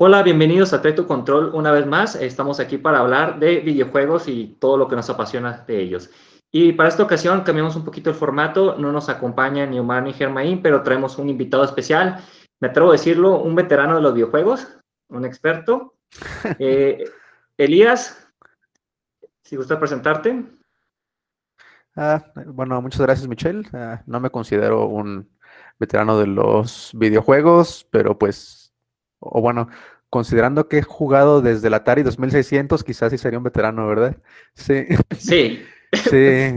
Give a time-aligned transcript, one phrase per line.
[0.00, 2.14] Hola, bienvenidos a Trae tu Control una vez más.
[2.14, 6.08] Estamos aquí para hablar de videojuegos y todo lo que nos apasiona de ellos.
[6.52, 8.76] Y para esta ocasión cambiamos un poquito el formato.
[8.78, 12.24] No nos acompaña ni Omar ni Germain, pero traemos un invitado especial.
[12.60, 14.68] Me atrevo a decirlo, un veterano de los videojuegos,
[15.08, 15.94] un experto.
[16.60, 17.04] Eh,
[17.56, 18.24] Elías,
[19.42, 20.44] si gusta presentarte.
[21.96, 23.68] Ah, bueno, muchas gracias, Michelle.
[23.72, 25.28] Ah, no me considero un
[25.76, 28.57] veterano de los videojuegos, pero pues,
[29.18, 29.68] o bueno,
[30.10, 34.16] considerando que he jugado desde el Atari 2600, quizás sí sería un veterano, ¿verdad?
[34.54, 34.86] Sí,
[35.16, 36.54] Sí, sí,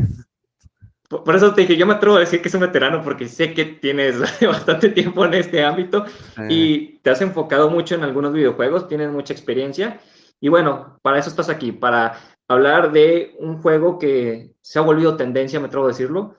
[1.19, 3.53] por eso te dije, yo me atrevo a decir que es un veterano porque sé
[3.53, 6.05] que tienes bastante tiempo en este ámbito
[6.37, 9.99] eh, y te has enfocado mucho en algunos videojuegos, tienes mucha experiencia.
[10.39, 15.17] Y bueno, para eso estás aquí, para hablar de un juego que se ha volvido
[15.17, 16.35] tendencia, me atrevo a decirlo.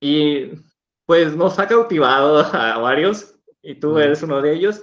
[0.00, 0.52] Y
[1.06, 4.82] pues nos ha cautivado a varios, y tú eres uno de ellos,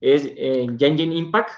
[0.00, 1.50] es eh, Impact.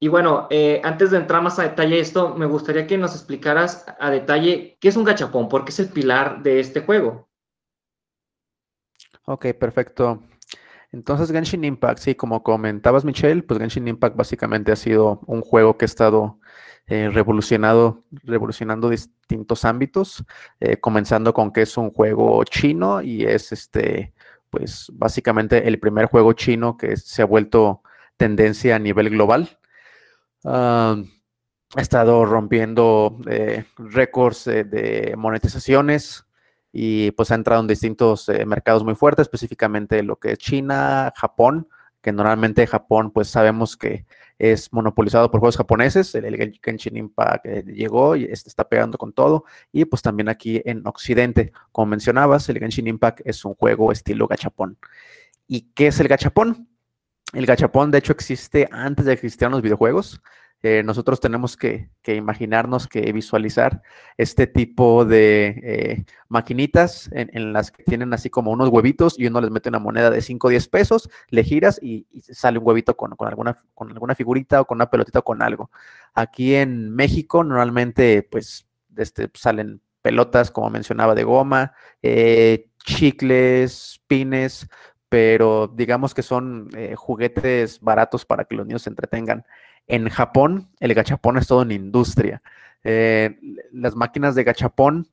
[0.00, 3.86] Y bueno, eh, antes de entrar más a detalle esto, me gustaría que nos explicaras
[4.00, 7.28] a detalle qué es un gachapón, porque es el pilar de este juego.
[9.26, 10.20] ok, perfecto.
[10.90, 15.78] Entonces, Genshin Impact, sí, como comentabas, Michelle, pues Genshin Impact básicamente ha sido un juego
[15.78, 16.38] que ha estado
[16.88, 20.24] eh, revolucionado, revolucionando distintos ámbitos,
[20.58, 24.12] eh, comenzando con que es un juego chino y es este,
[24.52, 27.82] pues básicamente el primer juego chino que se ha vuelto
[28.18, 29.58] tendencia a nivel global.
[30.44, 31.02] Ah,
[31.74, 36.26] ha estado rompiendo eh, récords eh, de monetizaciones
[36.70, 41.14] y pues ha entrado en distintos eh, mercados muy fuertes, específicamente lo que es China,
[41.16, 41.68] Japón,
[42.02, 44.04] que normalmente Japón pues sabemos que
[44.42, 48.98] es monopolizado por juegos japoneses, el, el Genshin Impact eh, llegó y este está pegando
[48.98, 53.54] con todo, y pues también aquí en Occidente, como mencionabas, el Genshin Impact es un
[53.54, 54.78] juego estilo gachapón.
[55.46, 56.68] ¿Y qué es el gachapón?
[57.32, 60.20] El gachapón de hecho existe antes de que existieran los videojuegos.
[60.84, 63.82] Nosotros tenemos que, imaginarnos, que visualizar
[64.16, 69.40] este tipo de eh, maquinitas en, las que tienen así como unos huevitos y uno
[69.40, 72.96] les mete una moneda de 5 o 10 pesos, le giras y, sale un huevito
[72.96, 75.70] con, con alguna, con alguna figurita o con una pelotita o con algo.
[76.14, 84.68] Aquí en México normalmente pues este, salen pelotas, como mencionaba, de goma, eh, chicles, pines,
[85.12, 89.44] pero digamos que son eh, juguetes baratos para que los niños se entretengan.
[89.86, 92.40] En Japón, el gachapón es todo una industria.
[92.82, 93.38] Eh,
[93.72, 95.06] las máquinas de gachapón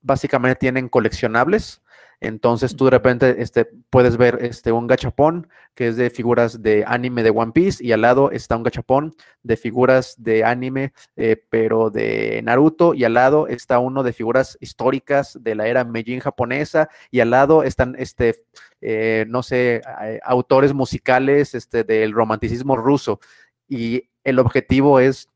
[0.00, 1.82] básicamente tienen coleccionables.
[2.20, 6.84] Entonces tú de repente este, puedes ver este, un gachapón que es de figuras de
[6.86, 11.36] anime de One Piece y al lado está un gachapón de figuras de anime, eh,
[11.50, 16.20] pero de Naruto y al lado está uno de figuras históricas de la era Meijin
[16.20, 18.44] japonesa y al lado están, este,
[18.80, 23.20] eh, no sé, eh, autores musicales este, del romanticismo ruso
[23.68, 25.28] y el objetivo es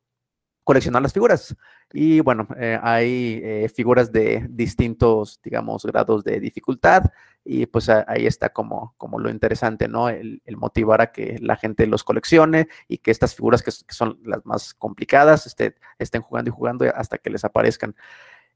[0.64, 1.56] coleccionar las figuras.
[1.92, 7.04] Y bueno, eh, hay eh, figuras de distintos, digamos, grados de dificultad
[7.44, 10.10] y pues ahí está como, como lo interesante, ¿no?
[10.10, 14.18] El, el, motivar a que la gente los coleccione y que estas figuras que, son
[14.22, 17.96] las más complicadas este, estén jugando y jugando hasta que les aparezcan.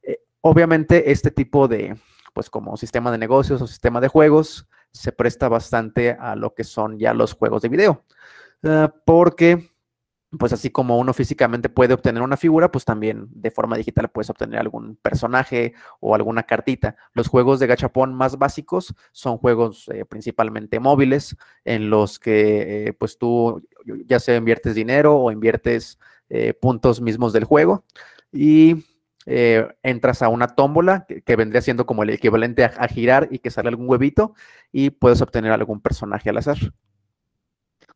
[0.02, 1.96] Eh, obviamente este tipo de,
[2.34, 6.64] pues como sistema de negocios o sistema de juegos, se presta bastante a lo que
[6.64, 8.04] son ya los juegos de video.
[9.06, 9.71] Porque
[10.38, 14.30] pues así como uno físicamente puede obtener una figura, pues también de forma digital puedes
[14.30, 16.96] obtener algún personaje o alguna cartita.
[17.12, 22.92] Los juegos de gachapón más básicos son juegos eh, principalmente móviles en los que eh,
[22.94, 23.62] pues tú
[24.06, 25.98] ya sea inviertes dinero o inviertes
[26.30, 27.84] eh, puntos mismos del juego
[28.32, 28.84] y
[29.24, 33.38] entras a una tómbola que, que, vendría siendo como el equivalente a, a, girar y
[33.38, 34.34] que sale algún huevito
[34.72, 36.58] y puedes obtener algún personaje al azar.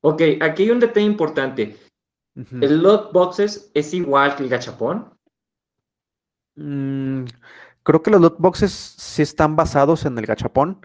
[0.02, 1.74] Ok, aquí hay un detalle importante.
[2.36, 2.64] Uh -huh.
[2.64, 5.12] ¿El lot boxes es igual que el gachapón?
[6.56, 7.24] Mm,
[7.82, 10.80] creo que los lot boxes sí están basados en el gachapón.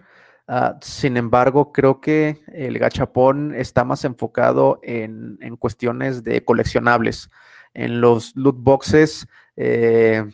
[0.48, 7.30] Uh, sin embargo, creo que el gachapón está más enfocado en, en cuestiones de coleccionables.
[7.74, 9.26] En los loot boxes,
[9.56, 10.24] eh,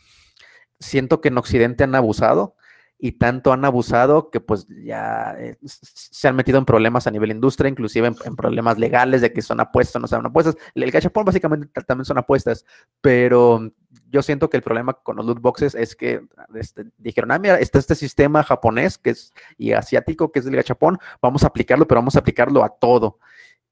[0.81, 2.56] siento que en Occidente han abusado
[3.00, 7.31] y tanto han abusado que pues ya eh, se han metido en problemas a nivel
[7.31, 10.56] industria, inclusive en, problemas legales de que son apuestas o no son apuestas.
[10.75, 12.65] El gachapón básicamente también son apuestas,
[13.00, 13.71] pero
[14.11, 17.61] yo siento que el problema con los loot boxes es que este, dijeron, ah, mira,
[17.61, 21.87] está este sistema japonés que es, y asiático que es el gachapón, vamos a aplicarlo,
[21.87, 23.21] pero vamos a aplicarlo a todo.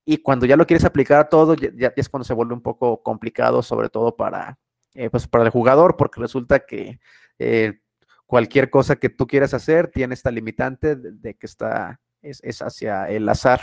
[0.05, 3.02] Y cuando ya lo quieres aplicar a todo, ya, es cuando se vuelve un poco
[3.02, 4.56] complicado, sobre todo para,
[4.94, 7.00] eh, pues para el jugador, porque resulta que
[7.40, 7.81] eh,
[8.26, 13.28] cualquier cosa que tú quieras hacer tiene esta limitante de, que está, es, hacia el
[13.28, 13.61] azar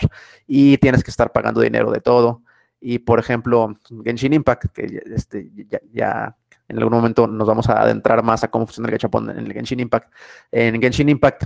[0.48, 2.42] y tienes que estar pagando dinero de todo.
[2.80, 3.74] Y por ejemplo,
[4.04, 5.50] Genshin Impact, que este,
[5.92, 6.36] ya,
[6.68, 9.54] en algún momento nos vamos a adentrar más a cómo funciona el gachapón en el
[9.54, 10.13] Genshin Impact.
[10.51, 11.44] En Genshin Impact,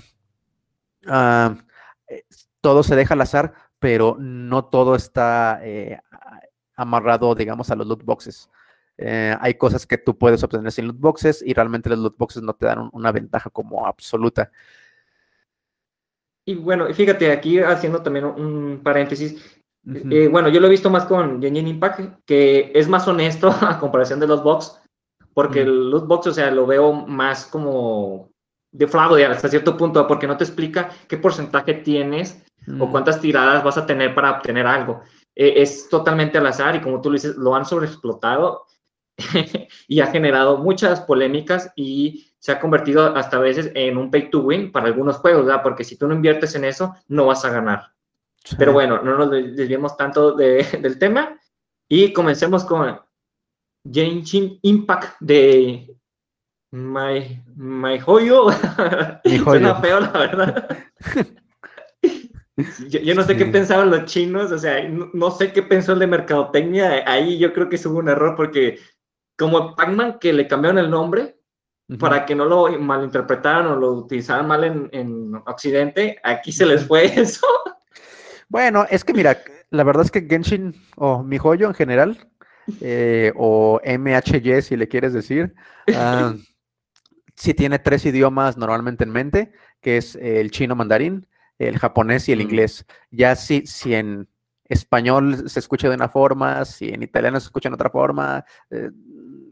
[1.08, 2.24] eh,
[2.62, 6.00] todo se deja al azar, pero no todo está eh,
[6.76, 8.50] amarrado, digamos, a los loot boxes.
[8.98, 12.42] Eh, hay cosas que tú puedes obtener sin loot boxes y realmente los loot boxes
[12.42, 14.52] no te dan una ventaja como absoluta.
[16.46, 21.06] Y bueno, fíjate, aquí haciendo también un paréntesis, eh, bueno, yo lo he visto más
[21.06, 24.80] con Genshin Impact, que es más honesto a comparación de los box,
[25.34, 28.32] porque el loot box, o sea, lo veo más como
[28.72, 32.44] de fraude hasta cierto punto, porque no te explica qué porcentaje tienes
[32.80, 35.02] o cuántas tiradas vas a tener para obtener algo.
[35.36, 38.66] Eh, es totalmente al azar y como tú lo dices, lo han sobreexplotado
[39.88, 44.30] y ha generado muchas polémicas y se ha convertido hasta a veces en un pay
[44.30, 45.64] to win para algunos juegos, ¿verdad?
[45.64, 47.94] Porque si tú no inviertes en eso, no vas a ganar.
[48.58, 51.40] Pero bueno, no nos desviemos tanto del tema
[51.90, 53.00] y comencemos con
[53.92, 55.98] Genshin Impact de
[56.72, 58.50] My, my Joyo.
[59.44, 60.78] Suena feo, la verdad.
[62.90, 66.08] Yo, no sé qué pensaban los chinos, o sea, no, sé qué pensó el de
[66.08, 67.04] mercadotecnia.
[67.06, 68.80] Ahí yo creo que hubo un error porque
[69.38, 71.38] como Pac-Man que le cambiaron el nombre
[72.00, 77.06] para que no lo malinterpretaran o lo utilizaran mal en, Occidente, aquí se les fue
[77.20, 77.48] eso.
[78.50, 79.38] Bueno, es que mira,
[79.70, 82.28] la verdad es que Genshin o mi joyo en general,
[82.82, 85.56] eh, o MHY si le quieres decir,
[85.88, 86.38] uh,
[87.36, 92.34] sí tiene tres idiomas normalmente en mente, que es el chino mandarín, el japonés y
[92.34, 92.86] el inglés.
[93.12, 94.28] Ya si, si en
[94.66, 98.90] español se escucha de una forma, si en italiano se escucha de otra forma, eh,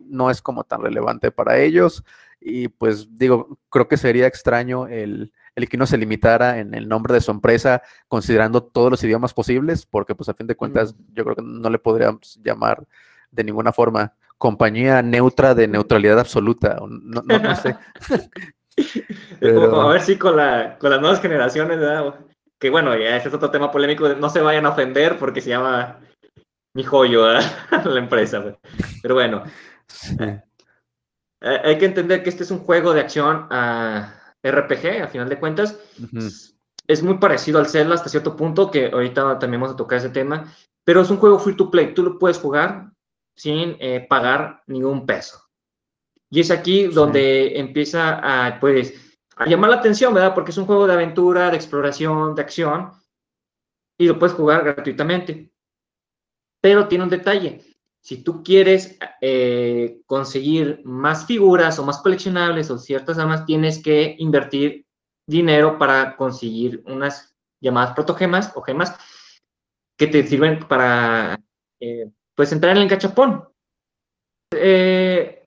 [0.06, 2.04] no es como tan relevante para ellos.
[2.40, 5.32] Y pues digo, creo que sería extraño el,
[5.70, 9.86] que no se limitara en el nombre de su empresa, considerando todos los idiomas posibles,
[9.86, 12.86] porque pues a fin de cuentas yo creo que no le podríamos llamar
[13.32, 16.78] de ninguna forma compañía neutra de neutralidad absoluta.
[16.88, 17.76] No, no, sé.
[19.42, 21.80] A ver si con, la, con las nuevas generaciones,
[22.60, 25.50] que bueno, ya ese es otro tema polémico, no se vayan a ofender porque se
[25.50, 26.00] llama
[26.74, 27.26] mi joyo
[27.86, 28.58] la empresa.
[29.02, 29.44] Pero bueno,
[30.20, 30.42] eh,
[31.42, 35.40] hay que entender que este es un juego de acción a RPG, a final de
[35.40, 35.80] cuentas.
[36.88, 40.10] Es muy parecido al Zelda hasta cierto punto, que ahorita también vamos a tocar ese
[40.10, 40.54] tema,
[40.84, 41.94] pero es un juego free to play.
[41.94, 42.92] Tú lo puedes jugar
[43.36, 45.42] sin eh, pagar ningún peso.
[46.30, 48.94] Y es aquí donde empieza a, pues,
[49.36, 50.34] a llamar la atención, ¿verdad?
[50.34, 52.92] Porque es un juego de aventura, de exploración, de acción,
[53.98, 55.52] y lo puedes jugar gratuitamente.
[56.62, 57.62] Pero tiene un detalle.
[58.06, 64.16] Si tú quieres eh, conseguir más figuras o más coleccionables o ciertas armas, tienes que
[64.20, 64.86] invertir
[65.28, 68.96] dinero para conseguir unas llamadas protogemas o gemas
[69.98, 71.42] que te sirven para
[71.80, 73.50] eh, pues entrar en el cachapón.
[74.54, 75.44] Eh,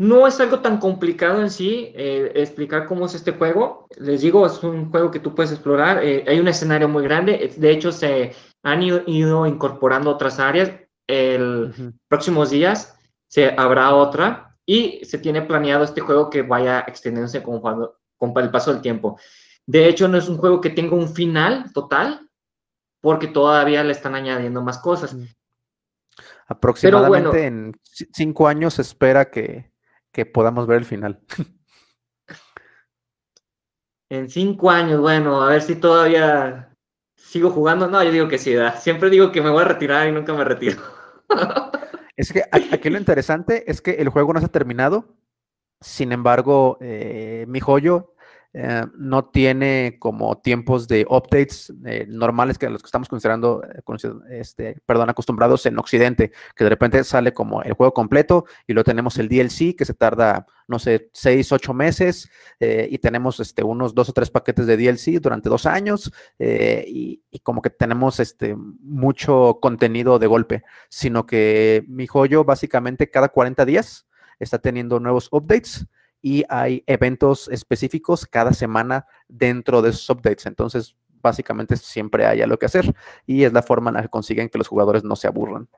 [0.00, 3.86] no es algo tan complicado en sí explicar cómo es este juego.
[3.96, 5.98] Les digo, es un juego que tú puedes explorar.
[5.98, 7.52] hay un escenario muy grande.
[7.56, 8.34] De hecho, se
[8.64, 10.72] han ido incorporando otras áreas
[11.12, 12.96] el próximos días
[13.28, 18.50] se habrá otra y se tiene planeado este juego que vaya extendiéndose con, con el
[18.50, 19.18] paso del tiempo.
[19.66, 22.28] De hecho, no es un juego que tenga un final total,
[23.00, 25.16] porque todavía le están añadiendo más cosas.
[26.46, 27.72] Aproximadamente en
[28.12, 29.72] cinco años se espera que,
[30.12, 31.20] que podamos ver el final.
[34.08, 36.76] en cinco años, bueno, a ver si todavía
[37.16, 37.88] sigo jugando.
[37.88, 40.44] No, yo digo que sí, siempre digo que me voy a retirar y nunca me
[40.44, 40.80] retiro.
[42.16, 45.16] Es que aquí lo interesante es que el juego no se ha terminado.
[45.80, 48.11] Sin embargo, eh, mi joyo
[48.54, 53.62] eh, no tiene como tiempos de updates eh, normales que los que estamos considerando,
[54.28, 58.84] este, perdón, acostumbrados en Occidente, que de repente sale como el juego completo y luego
[58.84, 62.28] tenemos el DLC que se tarda, no sé, seis, ocho meses
[62.60, 67.38] y tenemos este, unos dos o tres paquetes de DLC durante dos años y, y,
[67.40, 73.64] como que tenemos este, mucho contenido de golpe, sino que mi joyo básicamente cada 40
[73.64, 74.06] días
[74.38, 75.86] está teniendo nuevos updates
[76.22, 80.46] y hay eventos específicos cada semana dentro de esos updates.
[80.46, 82.94] Entonces, básicamente siempre hay algo que hacer
[83.26, 85.68] y es la forma en la que consiguen que los jugadores no se aburran.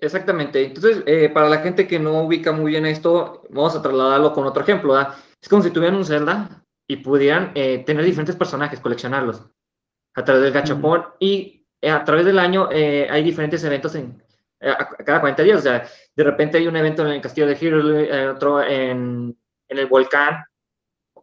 [0.00, 0.64] Exactamente.
[0.64, 4.46] Entonces, eh, para la gente que no ubica muy bien esto, vamos a trasladarlo con
[4.46, 4.94] otro ejemplo.
[4.94, 5.14] ¿verdad?
[5.40, 9.44] Es como si tuvieran un Zelda y pudieran eh, tener diferentes personajes, coleccionarlos
[10.14, 14.22] a través del gachapón y eh, a través del año hay diferentes eventos en
[14.58, 15.58] cada 40 días.
[15.58, 19.36] O sea, de repente hay un evento en el castillo de Hero, otro en,
[19.68, 20.44] en, el volcán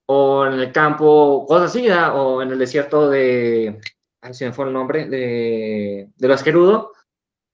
[0.06, 3.80] o en el campo, cosas así, o en el desierto de,
[4.22, 6.92] ay, se me fue el nombre, de, de los Gerudo.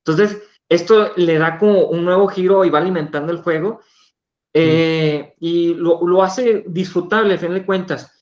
[0.06, 3.82] Entonces, esto le da como un nuevo giro y va alimentando el juego
[4.54, 8.19] eh, y lo, lo, hace disfrutable, a fin de cuentas.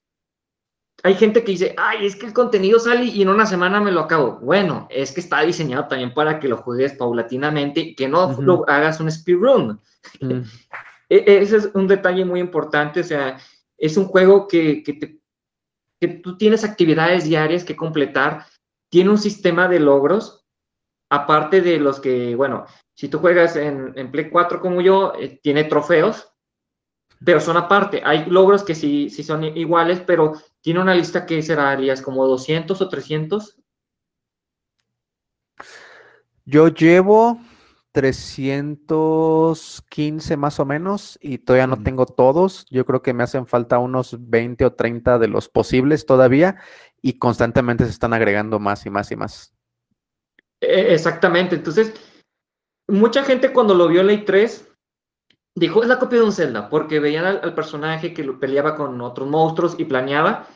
[1.03, 3.91] Hay gente que dice, ay, es que el contenido sale y en una semana me
[3.91, 4.39] lo acabo.
[4.41, 8.99] Bueno, es que está diseñado también para que lo juegues paulatinamente, que no lo hagas
[8.99, 9.79] un speedrun.
[11.09, 13.37] E, ese es un detalle muy importante, o sea,
[13.77, 15.21] es un juego que, que, te,
[16.01, 18.45] que tú tienes actividades diarias que completar,
[18.89, 20.45] tiene un sistema de logros
[21.09, 25.63] aparte de los que, bueno, si tú juegas en, Play 4 como yo, eh, tiene
[25.65, 26.33] trofeos,
[27.23, 28.01] pero son aparte.
[28.05, 32.27] Hay logros que sí, sí son iguales, pero tiene una lista que será, Arias, como
[32.27, 33.57] 200 o 300.
[36.45, 37.39] Yo llevo
[37.91, 42.65] 315 más o menos y todavía no tengo todos.
[42.69, 46.57] Yo creo que me hacen falta unos 20 o 30 de los posibles todavía
[47.01, 49.53] y constantemente se están agregando más y más y más.
[50.61, 51.55] E, exactamente.
[51.55, 51.93] Entonces,
[52.87, 54.66] mucha gente cuando lo vio en Ley 3
[55.57, 59.01] dijo, es la copia de un Zelda, porque veían al, personaje que lo peleaba con
[59.01, 60.47] otros monstruos y planeaba.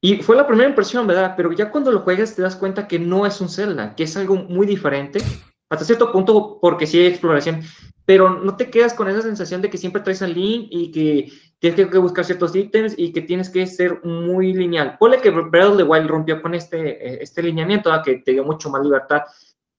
[0.00, 1.34] Y fue la primera impresión, ¿verdad?
[1.36, 4.16] Pero ya cuando lo juegas te das cuenta que no es un Zelda, que es
[4.16, 5.20] algo muy diferente,
[5.68, 7.62] hasta cierto punto porque sí hay exploración,
[8.04, 11.32] pero no te quedas con esa sensación de que siempre traes al Link y que
[11.58, 14.96] tienes que buscar ciertos ítems y que tienes que ser muy lineal.
[14.98, 18.44] Ponle que Breath of the Wild rompió con este, eh, este lineamiento, que te dio
[18.44, 19.22] mucho más libertad,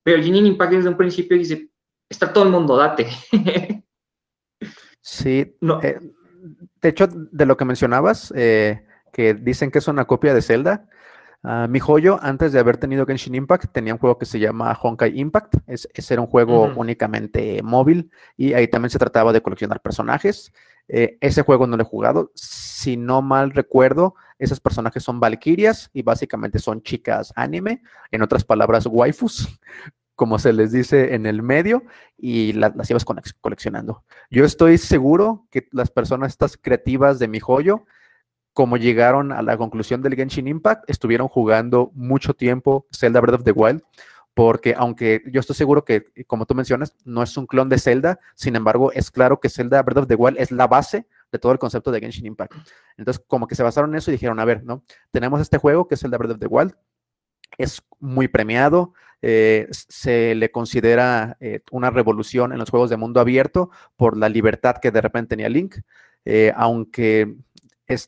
[0.03, 1.69] pero Genie Impact desde un principio dice,
[2.09, 3.07] está todo el mundo, date.
[5.09, 5.81] sí, no.
[5.81, 5.99] Eh,
[6.81, 10.87] de hecho, de lo que mencionabas, eh, que dicen que es una copia de Zelda,
[11.43, 14.77] Ah, mi joyo, antes de haber tenido Genshin Impact, tenía un juego que se llama
[14.81, 15.55] Honkai Impact.
[15.67, 20.51] Es, ese era un juego únicamente móvil y ahí también se trataba de coleccionar personajes.
[20.87, 22.31] Eh, ese juego no lo he jugado.
[22.35, 28.43] Si no mal recuerdo, esos personajes son valquirias y básicamente son chicas anime, en otras
[28.43, 29.47] palabras, waifus,
[30.17, 31.83] como se les dice en el medio,
[32.17, 33.05] y las ibas
[33.39, 34.03] coleccionando.
[34.29, 37.85] Yo estoy seguro que las personas estas creativas de mi joyo
[38.57, 43.43] como llegaron a la conclusión del Genshin Impact, estuvieron jugando mucho tiempo Zelda Breath of
[43.43, 43.83] the Wild,
[44.33, 48.19] porque aunque yo estoy seguro que, como tú mencionas, no es un clon de Zelda,
[48.33, 51.51] sin embargo, es claro que Zelda Breath of the Wild es la base de todo
[51.51, 52.55] el concepto de Genshin Impact.
[52.97, 54.81] Entonces, como que se basaron en eso y dijeron, a ver, ¿no?
[55.11, 56.73] Tenemos este juego que es Zelda Breath of the Wild,
[57.59, 63.19] es muy premiado, eh, se le considera eh, una revolución en los juegos de mundo
[63.19, 65.77] abierto por la libertad que de repente tenía Link,
[66.25, 67.35] eh, aunque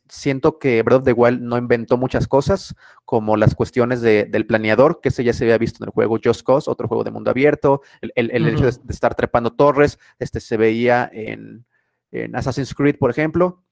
[0.10, 2.76] siento que Breath of the Wild no inventó muchas cosas,
[3.06, 6.46] como las cuestiones del planeador, que ese ya se había visto en el juego Just
[6.46, 11.10] Cause, otro juego de mundo abierto, el, hecho de, estar trepando torres, este se veía
[11.14, 11.66] en,
[12.12, 13.64] en Assassin's Creed, por ejemplo,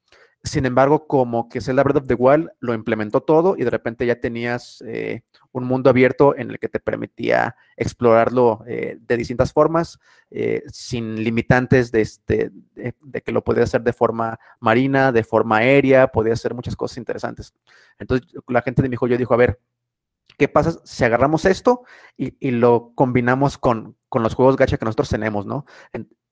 [0.48, 4.06] sin embargo, como que Zelda Breath of the Wild lo implementó todo y de repente
[4.06, 9.52] ya tenías eh, un mundo abierto en el que te permitía explorarlo eh, de distintas
[9.52, 9.98] formas,
[10.30, 15.58] eh, sin limitantes de, este, de, que lo podías hacer de forma marina, de forma
[15.58, 17.54] aérea, podía hacer muchas cosas interesantes.
[17.98, 19.60] Entonces, la gente de mi juego dijo, a ver,
[20.36, 21.82] ¿qué pasa si agarramos esto
[22.16, 25.64] y, lo combinamos con, con, los juegos gacha que nosotros tenemos, ¿no?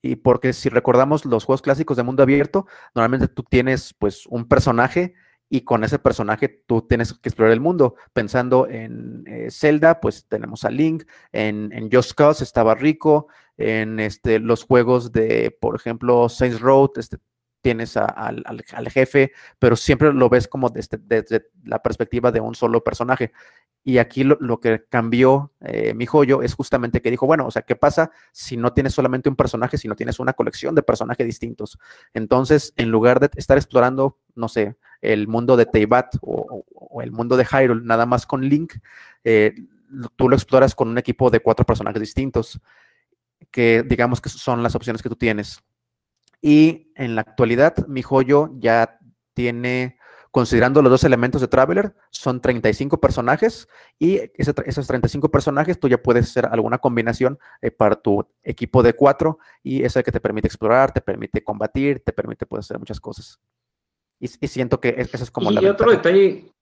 [0.02, 4.46] Y porque si recordamos los juegos clásicos de mundo abierto, normalmente tú tienes pues un
[4.46, 5.14] personaje
[5.48, 7.94] y con ese personaje tú tienes que explorar el mundo.
[8.12, 14.00] Pensando en eh, Zelda, pues tenemos a Link, en, en Just Cause estaba Rico, en
[14.00, 17.18] este, los juegos de, por ejemplo, Saints Road, este,
[17.66, 18.44] tienes al,
[18.90, 23.32] jefe, pero siempre lo ves como desde, desde, la perspectiva de un solo personaje.
[23.88, 27.62] Y aquí lo, que cambió eh, mi joyo es justamente que dijo, bueno, o sea,
[27.62, 31.24] ¿qué pasa si no tienes solamente un personaje, si no tienes una colección de personajes
[31.24, 31.78] distintos?
[32.12, 36.64] Entonces, en lugar de estar explorando, no sé, el mundo de Teyvat o,
[37.00, 38.74] el mundo de Hyrule, nada más con Link,
[39.22, 39.54] eh,
[40.16, 42.60] tú lo exploras con un equipo de cuatro personajes distintos,
[43.52, 45.62] que digamos que son las opciones que tú tienes.
[46.42, 48.98] Y en la actualidad, mi joyo ya
[49.32, 49.96] tiene
[50.36, 53.66] considerando los dos elementos de Traveler, son 35 personajes
[53.98, 58.92] y esos 35 personajes tú ya puedes hacer alguna combinación eh, para tu equipo de
[58.92, 62.78] cuatro y es el que te permite explorar, te permite combatir, te permite poder hacer
[62.78, 63.40] muchas cosas.
[64.20, 65.62] Y, siento que eso es como y, la...
[65.62, 66.52] Y otro detalle...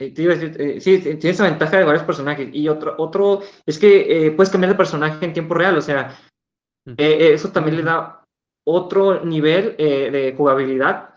[0.00, 2.48] Eh, eh, sí, tiene esa ventaja de varios personajes.
[2.52, 6.18] Y otro, otro es que puedes cambiar de personaje en tiempo real, o sea,
[6.98, 8.24] eso también le da
[8.66, 11.09] otro nivel de jugabilidad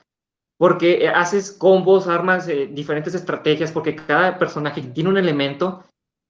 [0.63, 5.83] porque eh, haces combos, armas, eh, diferentes estrategias, porque cada personaje tiene un elemento,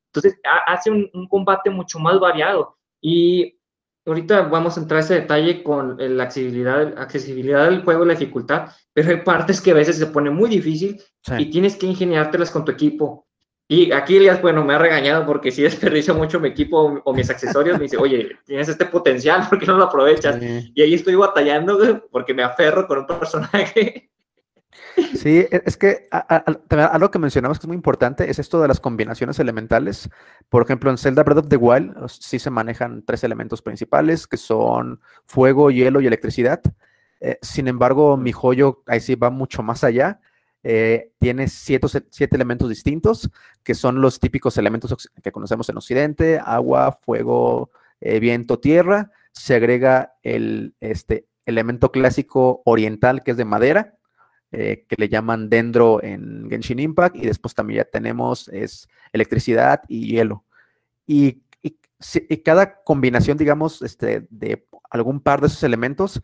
[0.07, 2.75] entonces hace un, combate mucho más variado.
[2.99, 3.59] Y
[4.07, 8.71] ahorita vamos a entrar a ese detalle con la accesibilidad, accesibilidad del juego la dificultad,
[8.91, 10.99] pero hay partes que a veces se pone muy difícil
[11.37, 13.27] y tienes que ingeniártelas con tu equipo.
[13.67, 17.29] Y aquí Elias, bueno, me ha regañado porque si desperdicio mucho mi equipo o, mis
[17.29, 20.41] accesorios, me dice, oye, tienes este potencial, ¿por qué no lo aprovechas?
[20.73, 21.77] Y ahí estoy batallando
[22.11, 24.09] porque me aferro con un personaje
[25.15, 28.79] Sí, e, es que algo que mencionamos que es muy importante es esto de las
[28.79, 30.09] combinaciones elementales.
[30.49, 34.37] Por ejemplo, en Zelda Breath of the Wild sí se manejan tres elementos principales que
[34.37, 36.61] son fuego, hielo y electricidad.
[37.19, 40.19] Eh, sin embargo, mi joyo ahí sí va mucho más allá.
[40.63, 43.29] Eh, tiene siete, siete, elementos distintos,
[43.63, 49.11] que son los típicos elementos que conocemos en Occidente, agua, fuego, eh, viento, tierra.
[49.31, 53.95] Se agrega el este, elemento clásico oriental, que es de madera,
[54.55, 59.81] eh, que le llaman dendro en Genshin Impact y después también ya tenemos es electricidad
[59.87, 60.45] y hielo.
[61.07, 61.42] Y,
[62.43, 66.21] cada combinación, digamos, este, de algún par de esos elementos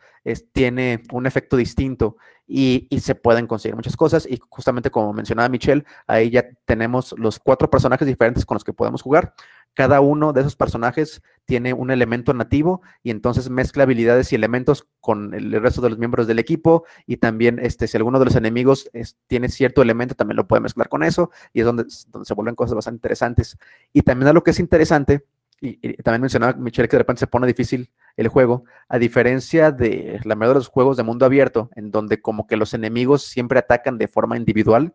[0.52, 4.28] tiene un efecto distinto y, y, se pueden conseguir muchas cosas.
[4.30, 8.74] Y justamente como mencionaba Michelle, ahí ya tenemos los cuatro personajes diferentes con los que
[8.74, 9.34] podemos jugar.
[9.74, 14.88] Cada uno de esos personajes tiene un elemento nativo y entonces mezcla habilidades y elementos
[15.00, 18.36] con el resto de los miembros del equipo y también este, si alguno de los
[18.36, 18.90] enemigos
[19.28, 22.56] tiene cierto elemento también lo puede mezclar con eso y es donde, donde se vuelven
[22.56, 23.58] cosas bastante interesantes.
[23.94, 25.24] Y también algo que es interesante,
[25.62, 30.20] y, también mencionaba Michelle que de repente se pone difícil el juego, a diferencia de
[30.24, 33.60] la mayoría de los juegos de mundo abierto, en donde como que los enemigos siempre
[33.60, 34.94] atacan de forma individual,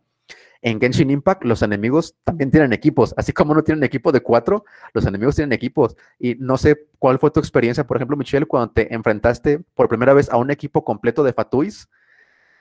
[0.65, 4.65] en Genshin Impact los enemigos también tienen equipos, así como no tienen equipo de cuatro,
[4.95, 5.95] los enemigos tienen equipos.
[6.19, 10.15] Y no sé cuál fue tu experiencia, por ejemplo, Michelle, cuando te enfrentaste por primera
[10.15, 11.91] vez a un equipo completo de Fatuis.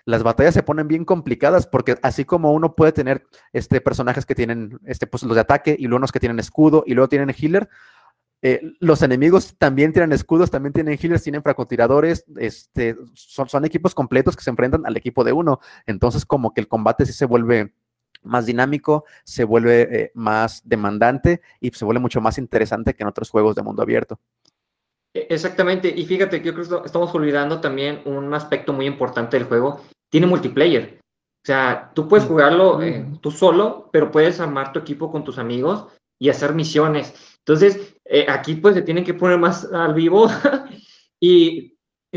[0.05, 4.35] Las batallas se ponen bien complicadas porque así como uno puede tener este, personajes que
[4.35, 7.33] tienen este, pues, los de ataque y luego unos que tienen escudo y luego tienen
[7.37, 7.69] healer,
[8.45, 13.95] eh, los enemigos también tienen escudos, también tienen healers, tienen francotiradores, este, son, son, equipos
[13.95, 15.61] completos que se enfrentan al equipo de uno.
[15.85, 17.73] Entonces, como que el combate sí se vuelve
[18.21, 23.09] más dinámico, se vuelve eh, más demandante y se vuelve mucho más interesante que en
[23.09, 24.19] otros juegos de mundo abierto.
[25.13, 29.37] E, exactamente, y fíjate que yo creo que estamos olvidando también un aspecto muy importante
[29.37, 30.99] del juego, tiene multiplayer.
[31.43, 35.37] O sea, tú puedes jugarlo eh, tú solo, pero puedes armar tu equipo con tus
[35.37, 35.87] amigos
[36.19, 37.13] y hacer misiones.
[37.39, 40.29] Entonces, eh, aquí pues se tienen que poner más al vivo
[41.19, 41.73] y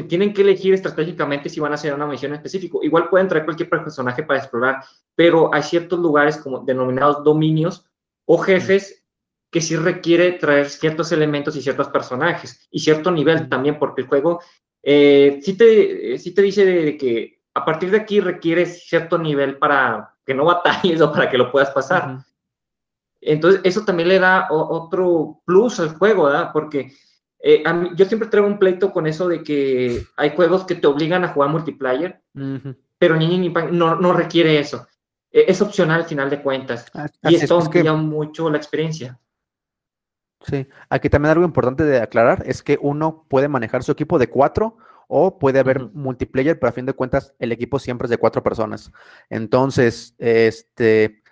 [0.09, 2.79] tienen que elegir estratégicamente si van a hacer una misión específica.
[2.83, 7.85] Igual pueden traer cualquier personaje para explorar, pero hay ciertos lugares como denominados dominios
[8.27, 9.06] o jefes
[9.57, 14.07] que sí requiere traer ciertos elementos y ciertos personajes y cierto nivel también, porque el
[14.07, 14.39] juego
[14.83, 19.57] eh, sí, te, sí te dice de que a partir de aquí requiere cierto nivel
[19.57, 22.19] para que no batalles o para que lo puedas pasar.
[23.19, 26.51] Entonces, eso también le da otro plus al juego, ¿verdad?
[26.53, 26.93] Porque
[27.39, 27.65] eh,
[27.95, 31.29] yo siempre traigo un pleito con eso de que hay juegos que te obligan a
[31.29, 32.21] jugar multiplayer,
[32.99, 34.87] pero Ninja Impact no, no requiere eso.
[35.31, 36.85] E, es opcional al final de cuentas.
[37.23, 39.19] y esto amplía mucho la experiencia.
[40.49, 44.29] Sí, aquí también algo importante de aclarar es que uno puede manejar su equipo de
[44.29, 44.77] cuatro
[45.09, 48.43] o puede haber multiplayer, pero a fin de cuentas el equipo siempre es de cuatro
[48.45, 48.93] personas.
[49.29, 51.23] Entonces, este,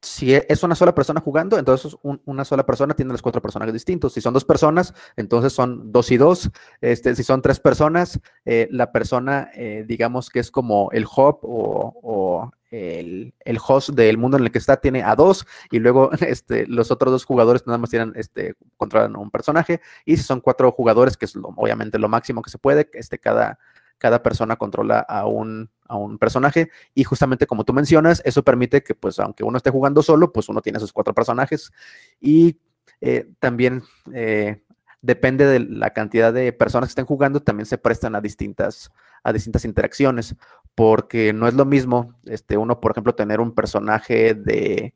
[0.00, 3.74] si e, es una sola persona jugando, entonces una sola persona tiene los cuatro personajes
[3.74, 4.14] distintos.
[4.14, 6.50] Si son dos personas, entonces son dos y dos.
[6.80, 11.38] Este, si son tres personas, eh, la persona, eh, digamos que es como el hub
[11.42, 16.66] o, el, host del mundo en el que está, tiene a dos, y luego este,
[16.66, 19.80] los otros dos jugadores nada más tienen, este, controlan un personaje.
[20.04, 23.58] Y si son cuatro jugadores, que es obviamente lo máximo que se puede, este, cada,
[23.98, 28.82] cada persona controla a un, a un personaje y justamente como tú mencionas, eso permite
[28.82, 31.72] que pues aunque uno esté jugando solo, pues uno tiene esos cuatro personajes
[32.20, 32.58] y
[33.00, 33.82] eh, también
[34.12, 34.63] eh,
[35.04, 38.90] depende de la cantidad de personas que estén jugando, también se prestan a distintas,
[39.22, 40.34] a distintas interacciones,
[40.74, 44.94] porque no es lo mismo este, uno, por ejemplo, tener un personaje de,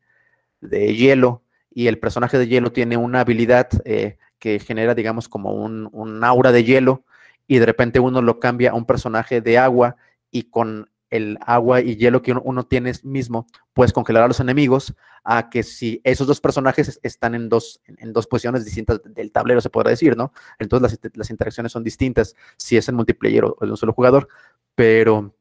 [0.63, 5.53] de hielo y el personaje de hielo tiene una habilidad eh, que genera, digamos, como
[5.53, 7.05] un, un aura de hielo
[7.47, 9.97] y de repente uno lo cambia a un personaje de agua
[10.31, 14.41] y con el agua y hielo que uno, uno tiene mismo, puedes congelar a los
[14.41, 14.95] enemigos,
[15.25, 19.33] a que si esos dos personajes es- están en dos, en dos posiciones distintas del
[19.33, 20.33] tablero, se podrá decir, ¿no?
[20.59, 24.29] Entonces las, las interacciones son distintas si es en multiplayer o, de un solo jugador,
[24.75, 25.35] pero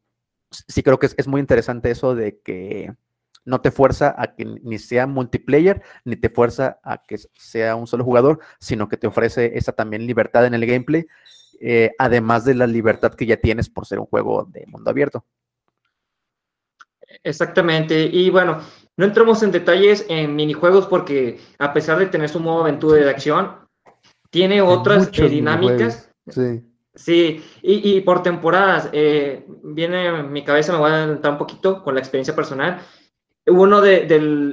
[0.51, 2.93] sí creo que es, es muy interesante eso de que
[3.45, 7.87] no te fuerza a que ni sea multiplayer, ni te fuerza a que sea un
[7.87, 11.07] solo jugador, sino que te ofrece esa también libertad en el gameplay,
[11.61, 15.25] eh, además de la libertad que ya tienes por ser un juego de mundo abierto.
[17.23, 18.09] Exactamente.
[18.11, 18.61] Y bueno,
[18.97, 23.09] no entramos en detalles en minijuegos porque a pesar de tener su modo aventura de
[23.09, 23.51] acción,
[24.29, 26.09] tiene otras eh, dinámicas.
[26.27, 26.63] Sí.
[26.97, 31.37] Sí, y, y por temporadas, eh, viene en mi cabeza, me voy a adelantar un
[31.37, 32.81] poquito con la experiencia personal.
[33.45, 34.07] Uno de,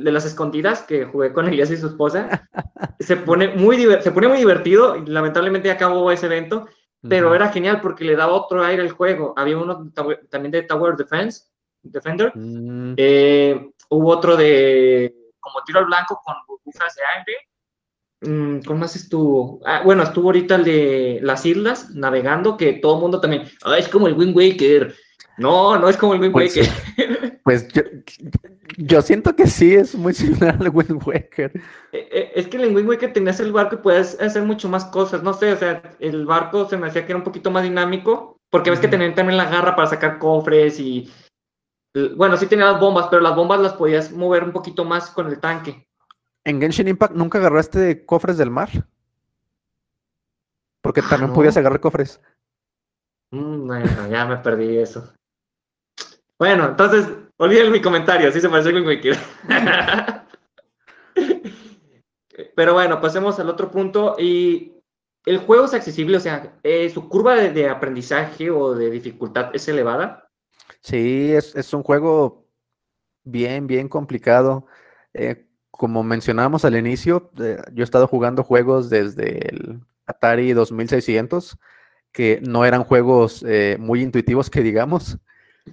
[0.04, 2.46] las escondidas que jugué con Elías y su esposa,
[3.00, 6.68] se pone muy, se pone muy divertido, y lamentablemente acabó ese evento,
[7.08, 9.32] pero era genial porque le daba otro aire al juego.
[9.36, 9.90] Había uno
[10.30, 11.44] también de Tower Defense,
[11.84, 17.38] Defender, Mm, eh, hubo otro de como tiro al blanco con burbujas de aire.
[18.22, 19.60] Mm, ¿Cómo más estuvo?
[19.66, 23.42] Ah, bueno, estuvo ahorita el de las islas navegando, que todo el mundo también.
[23.64, 24.94] "Ah, es como el Wind Waker.
[25.36, 26.72] No, no es como el Wind Pues, Waker.
[27.44, 27.82] Pues yo,
[28.78, 31.52] yo siento que sí es muy similar al Wind Waker.
[31.92, 34.66] Eh, eh, es que en el Wind Waker tenías el barco y puedes hacer mucho
[34.70, 35.22] más cosas.
[35.22, 38.38] No sé, o sea, el barco se me hacía que era un poquito más dinámico,
[38.48, 41.10] porque ves que tenían también la garra para sacar cofres y.
[42.16, 45.28] Bueno, sí tenía las bombas, pero las bombas las podías mover un poquito más con
[45.28, 45.86] el tanque.
[46.44, 48.68] ¿En Genshin Impact nunca agarraste cofres del mar?
[50.82, 51.34] Porque Ah, también no.
[51.34, 52.20] podías agarrar cofres.
[53.30, 55.12] Mm, bueno, ya me perdí eso.
[56.38, 59.16] Bueno, entonces, olviden mi comentario, sí se parece al Wind Waker.
[62.56, 64.16] Pero bueno, pasemos al otro punto.
[64.18, 64.72] Y
[65.24, 69.50] el juego es accesible, o sea, eh, su curva de, de aprendizaje o de dificultad
[69.54, 70.23] es elevada.
[70.84, 72.46] Sí, es, es un juego
[73.24, 74.66] bien, bien complicado.
[75.14, 81.58] Eh, como mencionábamos al inicio, eh, yo he estado jugando juegos desde el Atari 2600,
[82.12, 85.18] que no eran juegos eh, muy intuitivos, que digamos.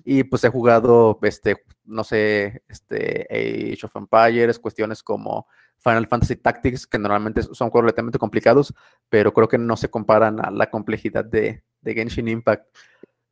[0.05, 5.45] Y pues he jugado, este, no sé, este, Age of Empires, cuestiones como
[5.79, 8.73] Final Fantasy Tactics, que normalmente son juegos complicados,
[9.09, 12.65] pero creo que no se comparan a la complejidad de, de Genshin Impact.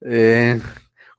[0.02, 0.60] Eh,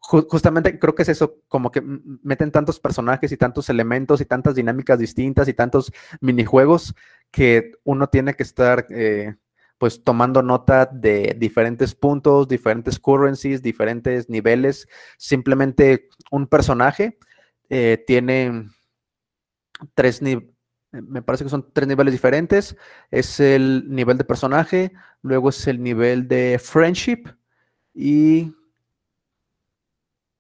[0.01, 4.55] justamente creo que es eso, como que meten tantos personajes y tantos elementos y tantas
[4.55, 6.95] dinámicas distintas y tantos minijuegos
[7.31, 9.37] que uno tiene que estar eh,
[9.79, 14.89] pues tomando nota de diferentes puntos, diferentes currencies, diferentes niveles.
[15.17, 17.19] Simplemente un personaje
[17.69, 18.69] eh, tiene
[19.95, 20.51] tres niveles.
[20.93, 22.77] Me parece que son tres niveles diferentes.
[23.11, 27.29] Es el nivel de personaje, luego es el nivel de friendship
[27.95, 28.53] y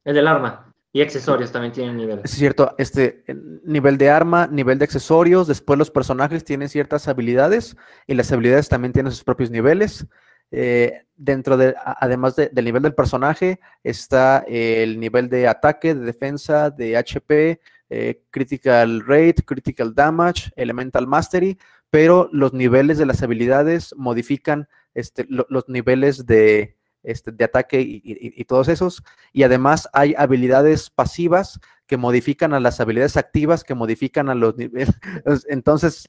[0.04, 0.66] El del arma.
[0.92, 2.24] Y accesorios también tienen niveles.
[2.24, 3.22] Es cierto, este
[3.64, 7.76] nivel de arma, nivel de accesorios, después los personajes tienen ciertas habilidades
[8.08, 10.04] y las habilidades también tienen sus propios niveles.
[10.50, 16.00] Eh, dentro de, además de- del nivel del personaje, está el nivel de ataque, de
[16.04, 21.56] defensa, de HP, eh, critical rate, critical damage, elemental mastery,
[21.88, 27.80] pero los niveles de las habilidades modifican este, lo- los niveles de, este, de ataque
[27.80, 33.74] y- todos esos y además hay habilidades pasivas que modifican a las habilidades activas, que
[33.74, 34.90] modifican a los niveles.
[35.48, 36.08] Entonces,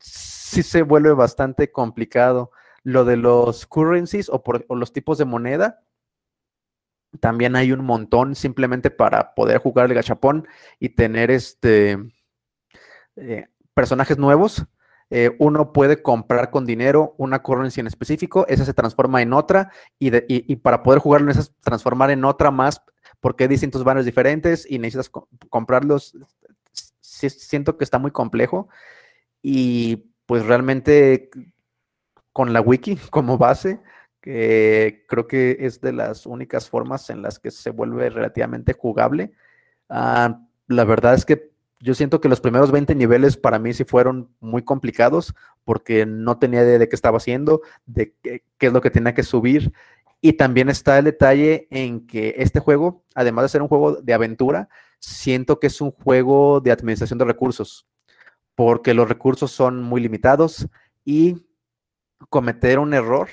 [0.00, 2.50] sí se vuelve bastante complicado.
[2.82, 4.42] Lo de los currencies o
[4.74, 5.82] los tipos de moneda,
[7.20, 10.46] también hay un montón simplemente para poder jugar el gachapón
[10.78, 11.98] y tener este
[13.16, 14.64] eh, personajes nuevos.
[15.10, 19.70] Eh, uno puede comprar con dinero una currency en específico, esa se transforma en otra
[19.98, 20.10] y,
[20.56, 22.82] para poder jugarlo necesitas transformar en otra más
[23.20, 26.14] porque hay distintos banners diferentes y necesitas co- comprarlos.
[27.00, 28.68] Siento que está muy complejo
[29.42, 31.30] y pues realmente
[32.32, 33.80] con la wiki como base,
[34.20, 39.32] creo que es de las únicas formas en las que se vuelve relativamente jugable.
[39.88, 43.84] Ah, la verdad es que yo siento que los primeros 20 niveles para mí sí
[43.84, 48.72] fueron muy complicados porque no tenía idea de qué estaba haciendo, de qué, qué es
[48.72, 49.72] lo que tenía que subir.
[50.20, 54.12] Y también está el detalle en que este juego, además de ser un juego de
[54.14, 57.86] aventura, siento que es un juego de administración de recursos,
[58.56, 60.68] porque los recursos son muy limitados
[61.04, 61.36] y
[62.28, 63.28] cometer un error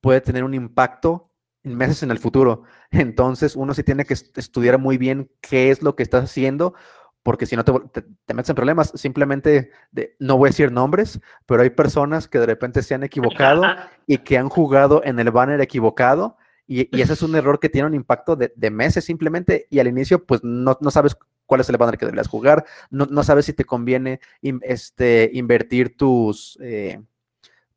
[0.00, 1.30] puede tener un impacto
[1.62, 2.62] en meses en el futuro.
[2.90, 6.74] Entonces, uno sí tiene que est- estudiar muy bien qué es lo que estás haciendo,
[7.22, 8.92] porque si no te, te- te metes en problemas.
[8.94, 13.02] Simplemente, de- no voy a decir nombres, pero hay personas que de repente se han
[13.02, 13.62] equivocado
[14.06, 17.88] y que han jugado en el banner equivocado Y, ese es un error que tiene
[17.88, 21.98] un impacto de, meses simplemente y al inicio pues no, sabes cuál es el banner
[21.98, 24.20] que deberías jugar, no, no sabes si te conviene
[24.62, 27.00] este, invertir tus, eh,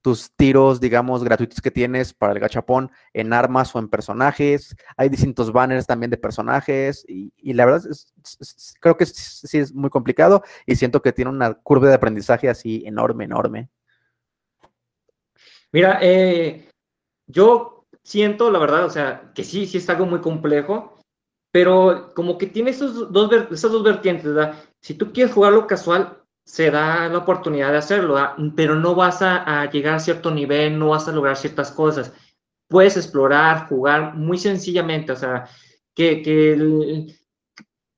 [0.04, 4.76] tus tiros, digamos, gratuitos que tienes para el gachapón en armas o en personajes.
[4.98, 7.82] Hay distintos banners también de personajes y, la verdad
[8.82, 12.84] creo que sí es muy complicado y siento que tiene una curva de aprendizaje así
[12.86, 13.70] enorme, enorme.
[15.72, 16.70] Mira, eh,
[17.26, 21.00] yo siento, la verdad, o sea, que sí, sí es algo muy complejo,
[21.52, 24.56] pero como que tiene esos dos, esas dos vertientes, ¿verdad?
[24.82, 28.18] Si tú quieres jugarlo casual, se da la oportunidad de hacerlo,
[28.56, 32.14] pero no vas a, llegar a cierto nivel, no vas a lograr ciertas cosas.
[32.68, 35.48] Puedes explorar, jugar muy sencillamente, o sea,
[35.96, 37.16] que, que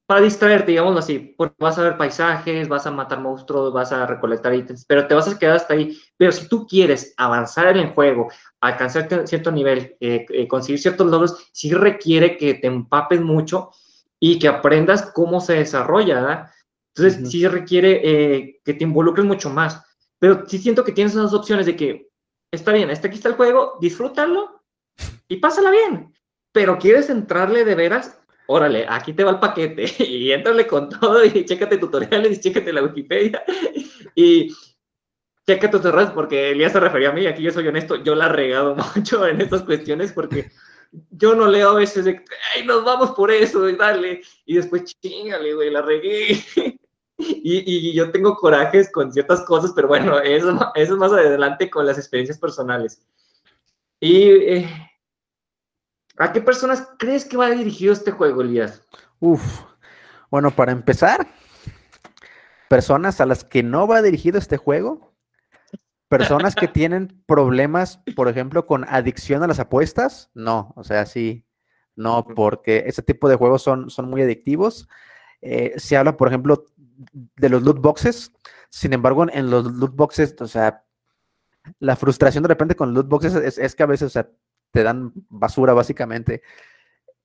[0.05, 4.05] para distraerte, digámoslo así, porque vas a ver paisajes, vas a matar monstruos, vas a
[4.05, 5.97] recolectar ítems, pero te vas a quedar hasta ahí.
[6.15, 8.29] Pero si tú quieres avanzar en el juego,
[8.61, 13.71] alcanzar cierto nivel, eh, eh, conseguir ciertos logros, sí requiere que te empapes mucho
[14.19, 16.51] y que aprendas cómo se desarrolla, ¿verdad?
[16.95, 19.83] Entonces, sí requiere eh, que te involucres mucho más.
[20.19, 22.09] Pero sí siento que tienes esas opciones de que,
[22.51, 24.63] está bien, este aquí está el juego, disfrútalo
[25.27, 26.13] y pásala bien.
[26.53, 31.23] Pero quieres entrarle de veras, órale, aquí te va el paquete y entrale con todo
[31.25, 33.43] y chécate tutoriales y chécate la Wikipedia
[34.15, 34.55] y
[35.45, 38.27] checa tus errores porque Elías se refería a mí, aquí yo soy honesto, yo la
[38.27, 40.49] he regado mucho en estas cuestiones porque
[41.11, 42.23] yo no leo a veces de,
[42.55, 46.41] ay, nos vamos por eso y dale, y después chingale, güey, la regué.
[47.17, 51.69] Y, y, yo tengo corajes con ciertas cosas, pero bueno, eso, eso es más adelante
[51.69, 53.01] con las experiencias personales.
[54.01, 54.69] Y eh,
[56.17, 58.81] ¿A qué personas crees que va dirigido este juego, Elías?
[59.19, 59.43] Uf,
[60.29, 61.27] bueno, para empezar,
[62.69, 65.13] personas a las que no va dirigido este juego,
[66.07, 71.45] personas que tienen problemas, por ejemplo, con adicción a las apuestas, no, o sea, sí,
[71.97, 74.87] no, porque ese tipo de juegos son, son muy adictivos.
[75.41, 76.65] Eh, se habla, por ejemplo,
[77.11, 78.31] de los loot boxes,
[78.69, 80.83] sin embargo, en los loot boxes, o sea,
[81.79, 84.29] la frustración de repente con loot boxes es, que a veces, o sea,
[84.71, 86.41] te dan basura básicamente.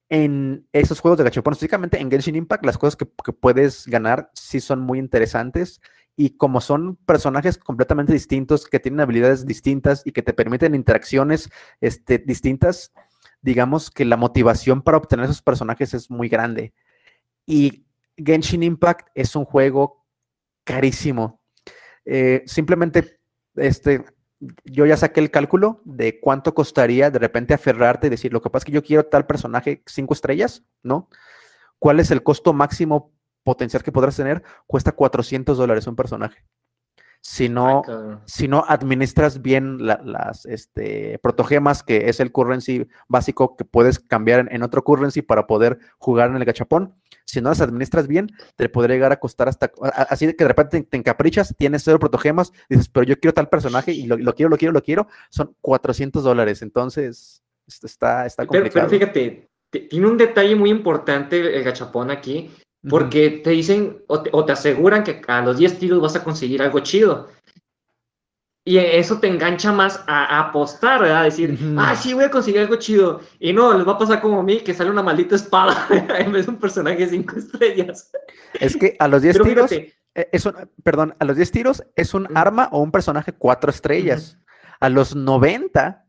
[0.09, 4.59] En esos juegos de gachapón, específicamente en Genshin Impact, las cosas que, puedes ganar sí
[4.59, 5.79] son muy interesantes
[6.17, 11.49] y como son personajes completamente distintos, que tienen habilidades distintas y que te permiten interacciones
[11.79, 12.91] este, distintas,
[13.41, 16.73] digamos que la motivación para obtener esos personajes es muy grande.
[17.45, 17.85] Y
[18.25, 20.05] Genshin Impact es un juego
[20.63, 21.41] carísimo.
[22.05, 23.19] Eh, simplemente
[23.55, 24.05] este,
[24.65, 28.49] yo ya saqué el cálculo de cuánto costaría de repente aferrarte y decir, lo que
[28.49, 31.09] pasa es que yo quiero tal personaje cinco estrellas, ¿no?
[31.79, 34.43] ¿Cuál es el costo máximo potencial que podrás tener?
[34.67, 36.45] Cuesta 400 dólares un personaje.
[37.23, 37.83] Si no,
[38.25, 44.47] si no administras bien las este, protogemas, que es el currency básico que puedes cambiar
[44.51, 48.69] en, otro currency para poder jugar en el gachapón, si no las administras bien, te
[48.69, 49.71] podría llegar a costar hasta,
[50.09, 53.91] así que de repente te, encaprichas, tienes cero protogemas, dices, pero yo quiero tal personaje
[53.91, 58.89] y lo, quiero, lo quiero, lo quiero, son 400 dólares, entonces está, está complicado.
[58.89, 62.49] Pero, fíjate, tiene un detalle muy importante el gachapón aquí,
[62.89, 66.79] porque te dicen o te, aseguran que a los 10 tiros vas a conseguir algo
[66.79, 67.29] chido.
[68.63, 71.21] Y eso te engancha más a, apostar, ¿verdad?
[71.21, 73.21] A decir, ah, sí, voy a conseguir algo chido.
[73.39, 75.87] Y no, les va a pasar como a mí, que sale una maldita espada
[76.19, 78.11] en vez de un personaje de 5 estrellas.
[78.59, 80.47] Es que a los 10 tiros, eh, es
[80.83, 84.37] perdón, a los 10 tiros es un arma o un personaje 4 estrellas.
[84.79, 86.05] A los 90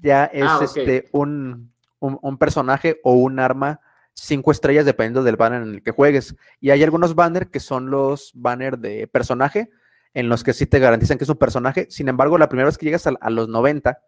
[0.00, 3.80] ya es ah, este, un, un, personaje o un arma
[4.14, 6.34] 5 estrellas dependiendo del banner en el que juegues.
[6.60, 9.70] Y hay algunos banners que son los banners de personaje
[10.14, 11.86] en los que sí te garantizan que es un personaje.
[11.90, 14.00] Sin embargo, la primera vez que llegas a, los 90,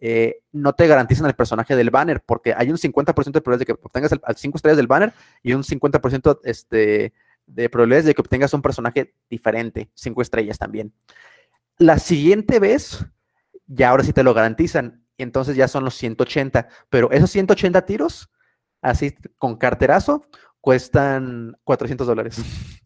[0.00, 3.66] eh, no te garantizan el personaje del banner, porque hay un 50% de probabilidades de
[3.66, 7.12] que obtengas el, 5 estrellas del banner y un 50% este,
[7.46, 10.94] de probabilidades de que obtengas un personaje diferente, 5 estrellas también.
[11.76, 13.04] La siguiente vez,
[13.66, 18.30] ya ahora sí te lo garantizan, entonces ya son los 180, pero esos 180 tiros,
[18.84, 20.26] así con carterazo,
[20.60, 22.40] cuestan 400 dólares.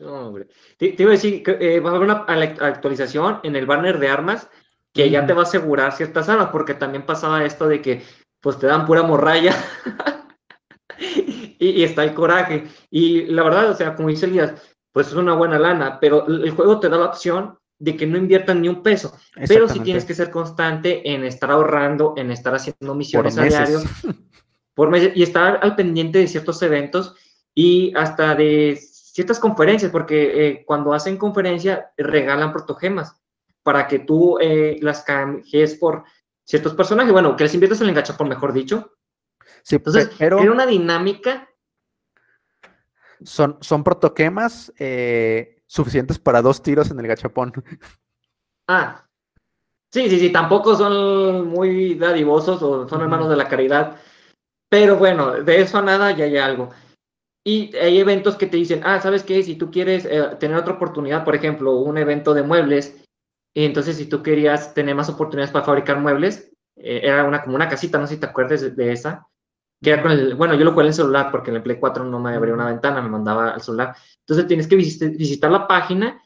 [0.00, 0.48] hombre.
[0.78, 2.24] Te, iba a decir que eh, va a haber una
[2.60, 4.48] actualización en el banner de armas
[4.92, 8.02] que ya te va a asegurar ciertas armas, porque también pasaba esto de que
[8.40, 9.54] pues te dan pura morralla
[10.98, 12.64] y, está el coraje.
[12.90, 14.54] Y la verdad, o sea, como dice Elías,
[14.92, 18.18] pues es una buena lana, pero el juego te da la opción de que no
[18.18, 19.16] inviertan ni un peso,
[19.48, 23.80] pero sí tienes que ser constante en estar ahorrando, en estar haciendo misiones a diario,
[24.74, 27.14] por y estar al pendiente de ciertos eventos
[27.54, 33.16] y hasta de ciertas conferencias, porque eh, cuando hacen conferencia regalan protogemas
[33.62, 36.04] para que tú eh, las cambies por
[36.44, 38.96] ciertos personajes, bueno, que les inviertas en el gachapón, mejor dicho.
[39.62, 41.48] Sí, Entonces, pero era una dinámica.
[43.22, 47.52] son, son protoquemas eh, suficientes para dos tiros en el gachapón.
[48.66, 49.04] Ah,
[49.90, 53.96] sí, sí, sí, tampoco son muy dadivosos o son hermanos de la caridad,
[54.70, 56.70] pero bueno, de eso a nada ya hay algo.
[57.44, 59.42] Y hay eventos que te dicen, ah, ¿sabes qué?
[59.42, 63.02] Si tú quieres eh, tener otra oportunidad, por ejemplo, un evento de muebles,
[63.54, 67.56] y entonces si tú querías tener más oportunidades para fabricar muebles, eh, era una como
[67.56, 69.26] una casita, no sé si te acuerdas de, de esa,
[69.82, 71.78] que era con el, bueno, yo lo jugué en el celular porque en el Play
[71.78, 73.96] 4 no me abría una ventana, me mandaba al celular.
[74.20, 76.22] Entonces tienes que visit- visitar la página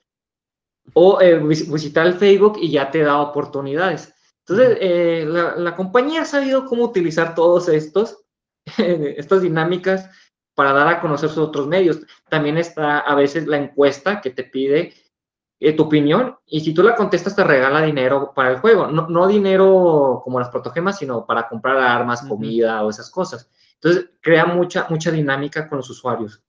[0.95, 4.13] o eh, vis- visitar el Facebook y ya te da oportunidades.
[4.47, 8.24] Entonces, eh, la, la compañía ha sabido cómo utilizar todos estos,
[8.79, 10.11] estas dinámicas
[10.55, 12.01] para dar a conocer sus otros medios.
[12.29, 14.95] También está a veces la encuesta que te pide
[15.61, 18.87] eh, tu opinión y si tú la contestas te regala dinero para el juego.
[18.87, 23.51] No, no dinero como las protogemas, sino para comprar armas, comida o esas cosas.
[23.75, 26.43] Entonces, crea mucha, mucha dinámica con los usuarios.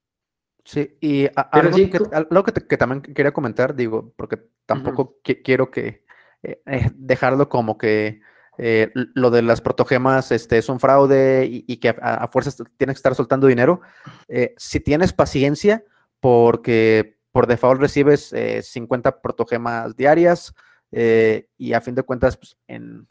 [0.64, 4.12] Sí, y a- algo, sí, que, tú- algo que, te- que también quería comentar, digo,
[4.16, 6.04] porque tampoco qui- quiero que
[6.42, 8.20] eh, eh, dejarlo como que
[8.58, 12.94] eh, lo de las protogemas este, es un fraude y, que a, a fuerzas tienes
[12.94, 13.80] que estar soltando dinero.
[14.28, 15.84] Eh, si tienes paciencia,
[16.20, 20.54] porque por default recibes eh, 50 protogemas diarias
[20.90, 22.56] eh, y a fin de cuentas, pues,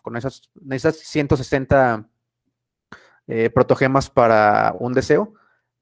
[0.02, 2.10] con esas, necesitas 160
[3.28, 5.34] eh, protogemas para un deseo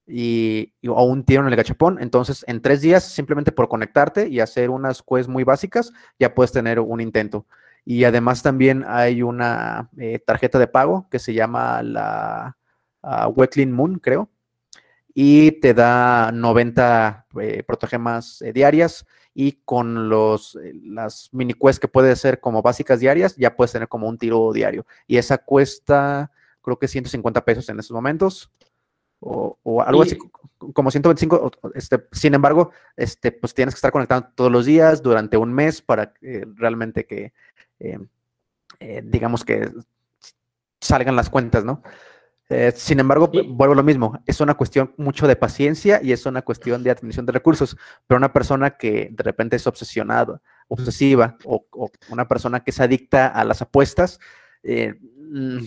[0.08, 2.02] y- o un tiro en el gachapón.
[2.02, 6.52] Entonces, en tres días, simplemente por conectarte y hacer unas quests muy básicas, ya puedes
[6.52, 7.46] tener un intento.
[7.86, 12.58] Y además también hay una eh, tarjeta de pago que se llama la
[13.02, 14.30] ah, Wecklin Moon, creo,
[15.14, 21.80] y te da 90 eh, protogemas eh, diarias y con los, eh, las mini quests
[21.80, 24.86] que puedes hacer como básicas diarias, ya puedes tener como un tiro diario.
[25.06, 28.50] Y esa cuesta, creo que 150 pesos en estos momentos
[29.20, 30.32] o, o algo Y- así co-
[30.74, 31.36] como 125.
[31.36, 35.36] o- o, Este, sin embargo, este, pues tienes que estar conectado todos los días durante
[35.38, 37.34] un mes para que realmente que,
[37.84, 38.00] eh,
[38.80, 39.70] eh, digamos que
[40.82, 41.82] salgan las cuentas, ¿no?
[42.50, 43.42] Eh, sin embargo, Sí.
[43.48, 46.92] vuelvo a lo mismo, es una cuestión mucho de paciencia y es una cuestión de
[46.92, 52.28] administración de recursos, pero una persona que de repente es obsesionada, obsesiva o, o una
[52.28, 54.20] persona que es adicta a las apuestas,
[54.62, 55.58] eh, mm,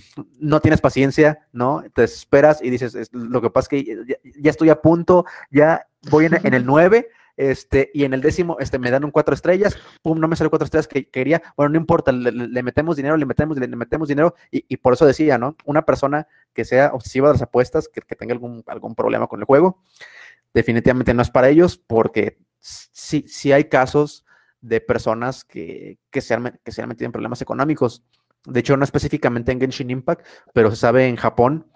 [0.41, 1.83] no tienes paciencia, ¿no?
[1.95, 5.25] Te desesperas y dices, "Es- lo que pasa es que ya, ya estoy a punto,
[5.51, 9.11] ya voy en, en el 9, este, y en el décimo este, me dan un
[9.11, 12.97] cuatro estrellas, pum, no me sale cuatro estrellas que quería, bueno, no importa, le, metemos
[12.97, 15.57] dinero, le metemos, le, metemos dinero, y, por eso decía, ¿no?
[15.65, 19.83] Una persona que sea obsesiva de las apuestas, que, tenga algún, problema con el juego,
[20.55, 24.25] definitivamente no es para ellos, porque sí, sí hay casos
[24.61, 28.03] de personas que, que, se han, me- que se han metido en problemas económicos.
[28.47, 31.67] De hecho, no específicamente en Genshin Impact, pero se sabe en Japón,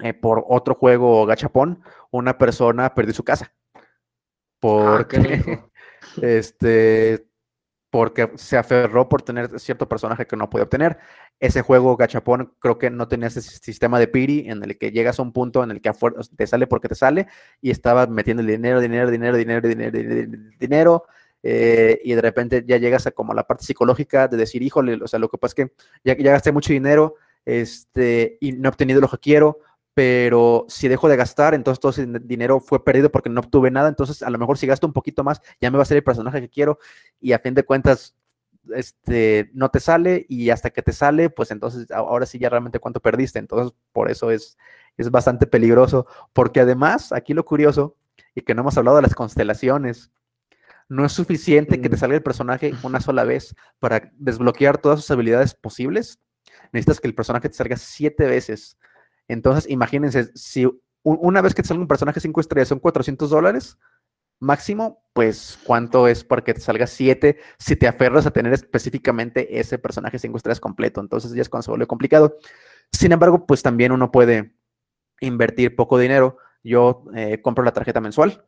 [0.00, 3.52] eh, por otro juego gachapón, una persona perdió su casa.
[4.62, 5.18] Ah, Porque,
[6.22, 7.26] este,
[7.90, 10.98] porque se aferró por tener cierto personaje que no puede obtener.
[11.40, 15.18] Ese juego gachapón creo que no tenía ese sistema de piri en el que llegas
[15.18, 15.90] a un punto en el que
[16.36, 17.28] te sale porque te sale
[17.60, 21.04] y estaba metiendo dinero, dinero, dinero, dinero, dinero, dinero, dinero
[21.42, 25.06] eh, y de repente ya llegas a como la parte psicológica de decir, híjole, o
[25.06, 25.72] sea, lo que pasa es que
[26.04, 29.60] ya, ya gasté mucho dinero este, y no he obtenido lo que quiero,
[29.98, 33.72] pero si dejo de gastar, entonces todo ese din- dinero fue perdido porque no obtuve
[33.72, 35.96] nada, entonces a lo mejor si gasto un poquito más, ya me va a ser
[35.96, 36.78] el personaje que quiero
[37.20, 38.14] y a fin de cuentas
[38.72, 42.78] este, no te sale y hasta que te sale, pues entonces ahora sí ya realmente
[42.78, 44.56] cuánto perdiste, entonces por eso es,
[44.96, 47.96] es bastante peligroso, porque además, aquí lo curioso,
[48.36, 50.12] y que no hemos hablado de las constelaciones,
[50.88, 51.98] no es suficiente que te Mm.
[51.98, 56.20] salga el personaje una sola vez para desbloquear todas sus habilidades posibles.
[56.72, 58.78] Necesitas que el personaje te salga siete veces.
[59.28, 60.66] Entonces, imagínense, si
[61.02, 63.78] una vez que te salga un personaje cinco estrellas son 400 dólares
[64.40, 69.58] máximo, pues cuánto es para que te salga siete si te aferras a tener específicamente
[69.58, 71.00] ese personaje cinco estrellas completo.
[71.00, 72.36] Entonces ya es cuando se vuelve complicado.
[72.92, 74.54] Sin embargo, pues también uno puede
[75.20, 76.38] invertir poco dinero.
[76.62, 78.44] Yo eh, compro la tarjeta mensual.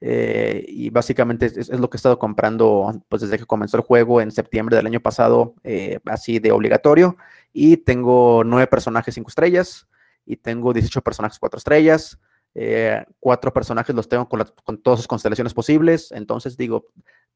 [0.00, 4.20] Eh, y básicamente es, lo que he estado comprando pues desde que comenzó el juego
[4.20, 7.16] en septiembre del año pasado, eh, así de obligatorio.
[7.52, 9.88] Y tengo nueve personajes cinco estrellas
[10.26, 12.18] y tengo 18 personajes cuatro estrellas.
[12.54, 16.10] eh, cuatro personajes los tengo con, con todas sus constelaciones posibles.
[16.12, 16.86] Entonces digo,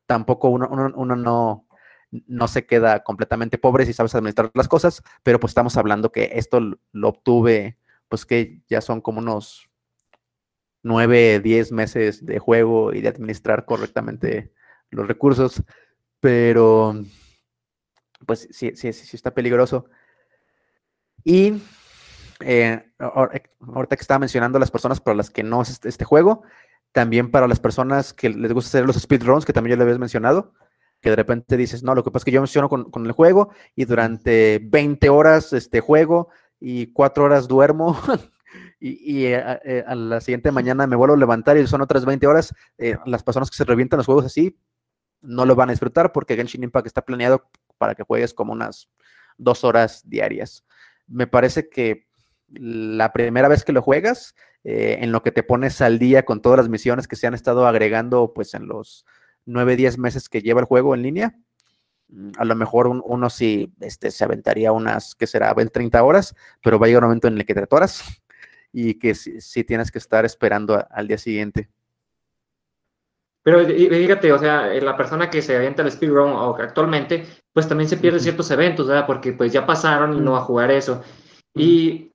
[0.06, 1.66] tampoco uno, uno- uno no,
[2.10, 6.30] no se queda completamente pobre si sabes administrar las cosas, pero pues estamos hablando que
[6.34, 6.60] esto
[6.92, 9.69] lo obtuve, pues que ya son como unos
[10.82, 14.52] nueve, diez meses de juego y de administrar correctamente
[14.90, 15.62] los recursos,
[16.20, 16.94] pero
[18.26, 19.86] pues sí, sí, sí, está peligroso.
[21.24, 21.62] Y
[22.40, 26.04] eh, ahor- ahorita que estaba mencionando las personas para las que no es este, este
[26.04, 26.42] juego,
[26.92, 29.98] también para las personas que les gusta hacer los speedruns, que también ya le habías
[29.98, 30.54] mencionado,
[31.00, 33.12] que de repente dices, no, lo que pasa es que yo menciono con, con el
[33.12, 36.28] juego y durante 20 horas este juego
[36.60, 37.98] y 4 horas duermo
[38.80, 41.82] y, y, eh, a, eh, a la siguiente mañana me vuelvo a levantar y son
[41.82, 44.56] otras 20 horas, eh, las personas que se revientan los juegos así
[45.22, 48.88] no lo van a disfrutar porque Genshin Impact está planeado para que juegues como unas
[49.36, 50.64] dos horas diarias.
[51.06, 52.06] Me parece que
[52.52, 56.40] la primera vez que lo juegas, eh, en lo que te pones al día con
[56.42, 59.04] todas las misiones que se han estado agregando pues en los
[59.46, 61.38] 9, 10 meses que lleva el juego en línea,
[62.08, 65.52] mm, a lo mejor un- uno sí este, se aventaría unas, que será?
[65.54, 68.19] 20, 30 horas, pero va a llegar un momento en el que te atoras
[68.72, 71.68] y que sí, sí tienes que estar esperando a- al día siguiente.
[73.42, 77.66] Pero y- fíjate, o sea, eh, la persona que se avienta el speedrun actualmente, pues
[77.66, 79.06] también se pierde ciertos eventos, ¿verdad?
[79.06, 81.02] Porque pues ya pasaron y no va a jugar eso.
[81.54, 82.12] Y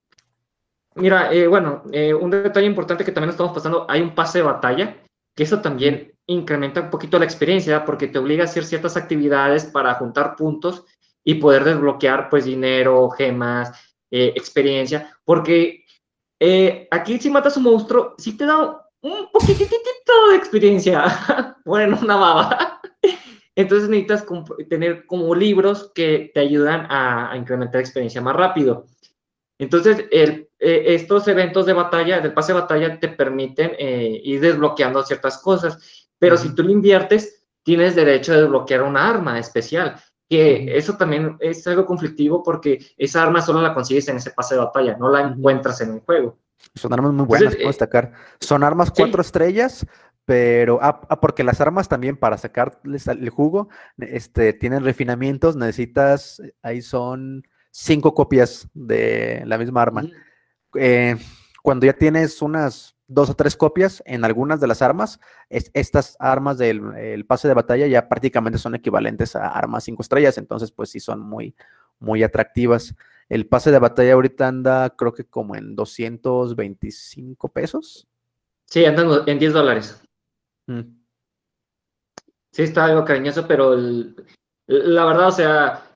[0.95, 4.43] mira, eh, bueno, eh, un detalle importante que también estamos pasando, hay un pase de
[4.45, 4.97] batalla,
[5.35, 7.85] que eso también incrementa un poquito la experiencia, ¿verdad?
[7.85, 10.85] porque te obliga a hacer ciertas actividades para juntar puntos
[11.23, 13.71] y poder desbloquear pues dinero, gemas,
[14.11, 15.84] eh, experiencia, porque
[16.39, 19.69] eh, aquí si matas un monstruo, sí te da un poquitito
[20.29, 22.81] de experiencia, bueno, una baba.
[23.55, 24.25] Entonces necesitas
[24.69, 28.85] tener como libros que te ayudan a, a incrementar experiencia más rápido.
[29.57, 34.41] Entonces, el- eh, estos eventos de batalla, del pase de batalla, te permiten eh, ir
[34.41, 36.55] desbloqueando ciertas cosas, pero si Ujú.
[36.55, 39.95] tú lo inviertes, tienes derecho a desbloquear una arma especial,
[40.29, 44.55] que eso también es algo conflictivo porque esa arma solo la consigues en ese pase
[44.55, 46.37] de batalla, no la encuentras en el juego.
[46.73, 48.13] Son armas muy Entonces, buenas, puedo eh, destacar.
[48.39, 48.93] Son armas sí.
[48.97, 49.85] cuatro estrellas,
[50.25, 56.41] pero ah, ah, porque las armas también para sacarles el jugo, este, tienen refinamientos, necesitas,
[56.63, 60.03] ahí son cinco copias de la misma arma.
[60.75, 61.17] Eh,
[61.61, 66.15] cuando ya tienes unas dos o tres copias en algunas de las armas, es- estas
[66.19, 70.71] armas del el pase de batalla ya prácticamente son equivalentes a armas cinco estrellas, entonces
[70.71, 71.55] pues sí son muy,
[71.99, 72.95] muy atractivas.
[73.29, 78.07] El pase de batalla ahorita anda creo que como en 225 pesos.
[78.67, 80.01] Sí, andan en 10 dólares.
[80.67, 80.81] Mm,
[82.51, 84.15] Sí, está algo cariñoso, pero el-
[84.67, 85.91] la verdad, o sea,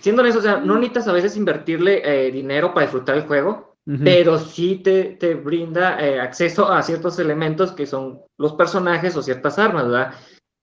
[0.00, 3.69] siendo honesto, o sea, no necesitas a veces invertirle eh, dinero para disfrutar el juego,
[4.04, 9.22] pero sí te, te brinda eh, acceso a ciertos elementos que son los personajes o
[9.22, 10.14] ciertas armas, ¿verdad?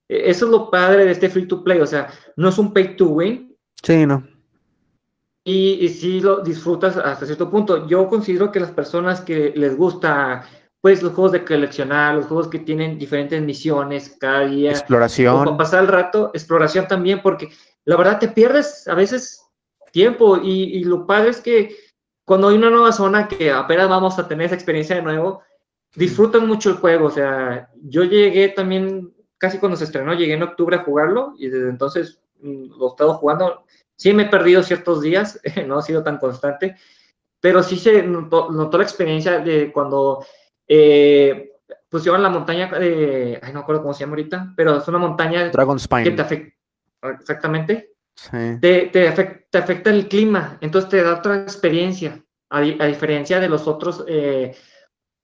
[0.08, 2.72] Eh, Eso es lo padre de este free to play, o sea, no es un
[2.72, 4.26] pay to win Sí, no.
[5.44, 7.86] y, y sí lo disfrutas hasta cierto punto.
[7.86, 10.44] Yo considero que las personas que les gusta,
[10.80, 14.78] pues, los juegos de coleccionar, los juegos que tienen diferentes misiones cada día, o para
[14.78, 15.56] Exploración.
[15.56, 17.50] pasar el rato, exploración también, porque
[17.84, 19.42] la verdad te pierdes a veces
[19.92, 21.74] tiempo y, y lo padre es que
[22.28, 25.40] cuando hay una nueva zona que apenas vamos a tener esa experiencia de nuevo,
[25.94, 27.06] disfrutan mucho el juego.
[27.06, 31.48] O sea, yo llegué también, casi cuando se estrenó, llegué en octubre a jugarlo y
[31.48, 33.64] desde entonces mm, lo he estado jugando.
[33.96, 36.76] Sí me he perdido ciertos días, no ha sido tan constante,
[37.40, 40.22] pero sí se notó, notó la experiencia de cuando
[40.66, 41.52] eh,
[41.88, 44.98] pusieron la montaña de, ay, no me acuerdo cómo se llama ahorita, pero es una
[44.98, 46.10] montaña Dragon que Spine.
[46.10, 46.54] te afecta,
[47.18, 47.87] exactamente,
[48.20, 48.58] Sí.
[48.60, 53.38] te, te, afecta, te afecta el clima, entonces te da otra experiencia, a, a diferencia
[53.38, 54.56] de los otros, eh,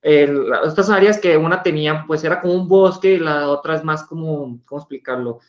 [0.00, 3.74] el- las otras áreas que una tenía, pues era como un bosque y la otra
[3.74, 5.40] es más como, ¿cómo explicarlo?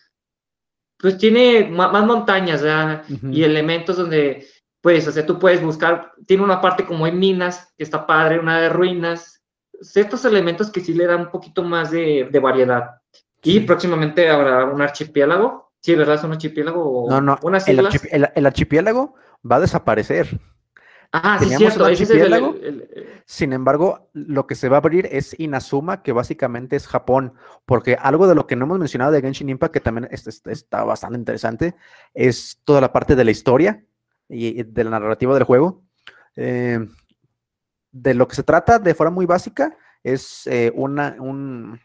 [0.98, 3.04] Pues tiene ma- más montañas, ¿verdad?
[3.10, 3.28] Ujú.
[3.30, 4.48] y elementos donde,
[4.82, 8.40] pues, o sea, tú puedes buscar, tiene una parte como en minas, que está padre,
[8.40, 9.44] una de ruinas,
[9.82, 12.92] ciertos elementos que sí le dan un poquito más de, de variedad.
[13.44, 16.16] Y próximamente habrá un archipiélago, sí, ¿verdad?
[16.16, 19.16] Es un archipiélago No, no, unas el, archipiélago
[19.50, 20.40] va a desaparecer.
[21.12, 22.56] Ah, sí, teníamos cierto, ese es el- archipiélago.
[22.62, 27.34] el- Sin embargo, lo que se va a abrir es Inazuma, que básicamente es Japón,
[27.66, 30.42] porque algo de lo que no hemos mencionado de Genshin Impact, que también es- es-
[30.48, 31.76] está bastante interesante,
[32.14, 33.86] es toda la parte de la historia
[34.28, 35.84] y y de la narrativa del juego.
[36.36, 36.80] Eh,
[37.92, 41.80] de lo que se trata de forma muy básica es eh, una, un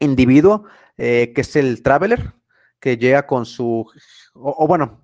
[0.00, 0.64] individuo
[0.96, 2.32] eh, que es el Traveler,
[2.80, 3.86] que llega con su,
[4.34, 5.00] o, bueno,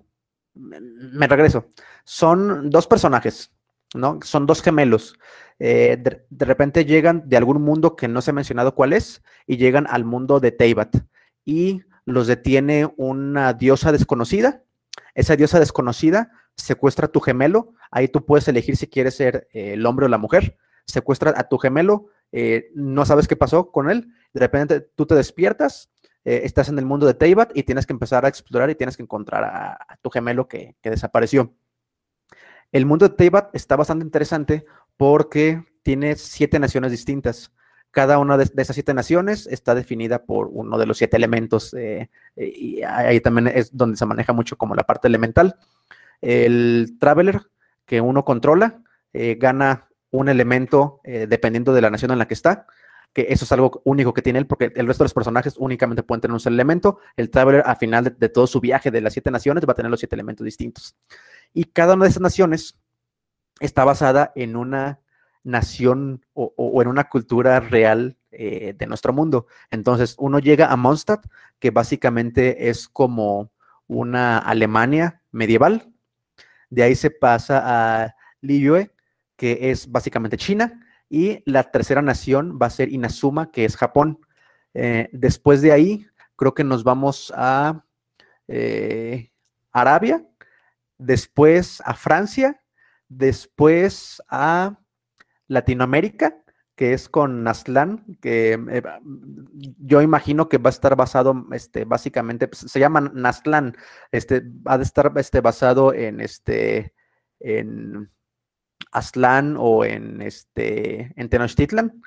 [0.53, 1.67] me- regreso,
[2.03, 3.51] son dos personajes,
[3.93, 4.19] ¿no?
[4.23, 5.15] Son dos gemelos.
[5.59, 5.97] Eh,
[6.29, 9.85] de, repente llegan de algún mundo que no se ha mencionado cuál es y llegan
[9.89, 10.95] al mundo de Teyvat
[11.45, 14.63] y los detiene una diosa desconocida.
[15.15, 17.73] Esa diosa desconocida secuestra a tu gemelo.
[17.91, 20.57] Ahí tú puedes elegir si quieres ser eh, el hombre o la mujer.
[20.85, 24.07] Secuestra a tu gemelo, eh, no sabes qué pasó con él.
[24.33, 25.91] De repente tú te despiertas,
[26.25, 28.95] eh, estás en el mundo de Teyvat y tienes que empezar a explorar y tienes
[28.95, 31.53] que encontrar a, tu gemelo que, que, desapareció.
[32.71, 34.65] El mundo de Teyvat está bastante interesante
[34.95, 37.51] porque tiene siete naciones distintas.
[37.91, 42.09] Cada una de, esas siete naciones está definida por uno de los siete elementos eh,
[42.35, 45.57] y ahí también es donde se maneja mucho como la parte elemental.
[46.21, 47.41] El Traveler
[47.85, 52.67] que uno controla eh, gana un elemento dependiendo de la nación en la que está
[53.13, 56.03] que eso es algo único que tiene él, porque el resto de los personajes únicamente
[56.03, 56.99] pueden tener un solo elemento.
[57.15, 59.91] El Traveler, al final de, todo su viaje de las siete naciones, va a tener
[59.91, 60.95] los siete elementos distintos.
[61.53, 62.79] Y cada una de esas naciones
[63.59, 64.99] está basada en una
[65.43, 69.45] nación o, o en una cultura real eh, de nuestro mundo.
[69.69, 71.27] Entonces, uno llega a Mondstadt,
[71.59, 73.51] que básicamente es como
[73.85, 75.93] una Alemania medieval.
[76.71, 78.91] De ahí se pasa a Liyue,
[79.35, 80.82] que es básicamente China
[81.13, 84.17] y la tercera nación va a ser Inazuma, que es Japón.
[84.73, 87.85] Eh, después de ahí, creo que nos vamos a
[88.47, 89.31] eh,
[89.71, 90.27] Arabia,
[90.97, 92.63] después a Francia,
[93.09, 94.79] después a
[95.47, 96.35] Latinoamérica,
[96.75, 98.81] que es con Nazlán, que eh,
[99.77, 103.77] yo imagino que va a estar basado, este, básicamente, pues, se llama Nazlán,
[104.11, 106.95] este, ha de estar este, basado en, este,
[107.39, 108.09] en,
[108.93, 112.01] Aztlán o en este en Tenochtitlan.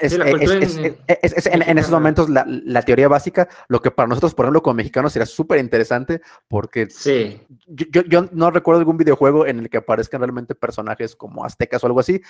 [0.00, 3.90] Es, sí, es, es, es, en, en, esos momentos la, la, teoría básica, lo que
[3.90, 7.40] para nosotros, por ejemplo, como mexicanos, sería súper interesante, porque sí.
[7.66, 11.86] yo, yo, no recuerdo algún videojuego en el que aparezcan realmente personajes como aztecas o
[11.86, 12.20] algo así.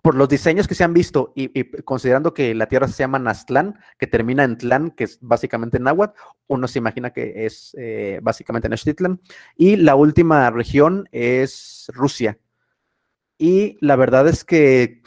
[0.00, 3.18] Por los diseños que se han visto y, y considerando que la tierra se llama
[3.18, 6.16] Naztlán, que termina en Tlán, que es básicamente náhuatl,
[6.46, 9.20] uno se imagina que es eh, básicamente Tenochtitlan.
[9.56, 12.38] Y la última región es Rusia,
[13.38, 15.02] y la verdad es que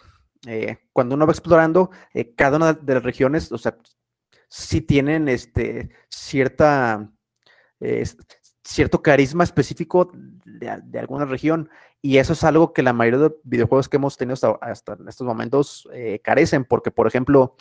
[0.46, 3.78] eh, cuando uno va explorando, eh, cada una de las regiones, o sea,
[4.50, 7.10] sí tienen este, cierta,
[7.80, 8.06] eh,
[8.64, 10.12] cierto carisma específico
[10.46, 11.70] de, de, alguna región.
[12.02, 15.26] Y eso es algo que la mayoría de videojuegos que hemos tenido hasta, hasta estos
[15.26, 15.90] momentos
[16.24, 17.56] carecen, porque, por ejemplo,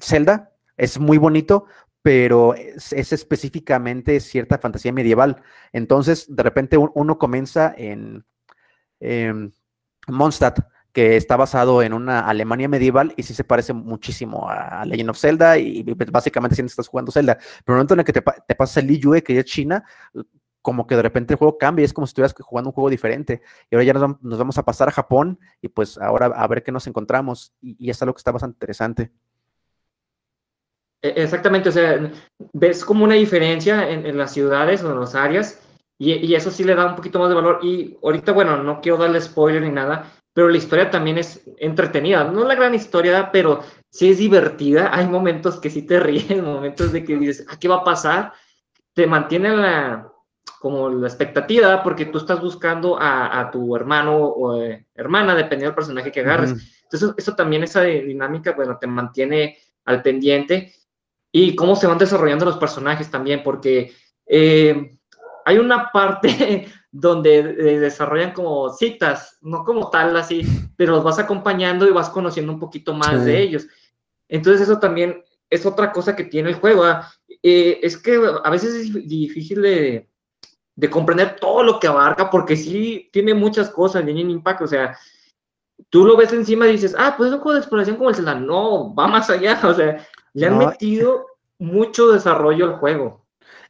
[0.00, 1.64] Zelda es muy bonito,
[2.02, 5.42] pero es, es, específicamente cierta fantasía medieval.
[5.72, 8.24] Entonces, de repente un, uno comienza en
[9.00, 9.50] eh,
[10.08, 10.60] Mondstadt,
[10.92, 15.18] que está basado en una Alemania medieval y sí se parece muchísimo a Legend of
[15.18, 17.36] Zelda y, y básicamente que estás jugando Zelda.
[17.36, 19.84] Pero en el momento en el que te, te pasa el Liyue, que es China,
[20.62, 23.42] como que de repente el juego cambia, es como si estuvieras jugando un juego diferente.
[23.70, 26.62] Y ahora ya nos, nos vamos a pasar a Japón y pues ahora a ver
[26.62, 27.52] qué nos encontramos.
[27.60, 29.12] Y, y es algo que está bastante interesante.
[31.02, 32.10] E, Exactamente, o sea,
[32.52, 35.60] ves como una diferencia en, en las ciudades o en las áreas
[35.98, 37.58] y, y, eso sí le da un poquito más de valor.
[37.62, 42.22] Y ahorita, bueno, no quiero darle spoiler ni nada, pero la historia también es entretenida.
[42.24, 44.90] No es la gran historia, pero sí es divertida.
[44.94, 48.32] Hay momentos que sí te ríes, momentos de que dices, ¿a qué va a pasar?
[48.94, 50.12] Te mantiene la,
[50.60, 55.70] como la expectativa, porque tú estás buscando a, a tu hermano o eh, hermana, dependiendo
[55.70, 56.52] del personaje que agarres.
[56.52, 56.82] Uh -huh.
[56.84, 60.72] Entonces, eso también, esa dinámica, bueno, te mantiene al pendiente.
[61.32, 63.92] Y cómo se van desarrollando los personajes también, porque
[64.24, 64.97] eh,
[65.48, 70.42] hay una parte donde eh, desarrollan como citas, no como tal así,
[70.76, 73.30] pero los vas acompañando y vas conociendo un poquito más sí.
[73.30, 73.66] de ellos.
[74.28, 76.84] Entonces eso también es otra cosa que tiene el juego.
[77.42, 80.06] Eh, es que a veces es difícil de,
[80.76, 84.98] de, comprender todo lo que abarca porque sí tiene muchas cosas, Genshin Impact, o sea,
[85.88, 88.16] tú lo ves encima y dices, ah, pues es un juego de exploración como el
[88.16, 88.34] Zelda.
[88.34, 90.66] No, va más allá, o sea, le han no.
[90.66, 91.26] metido
[91.58, 93.24] mucho desarrollo al juego.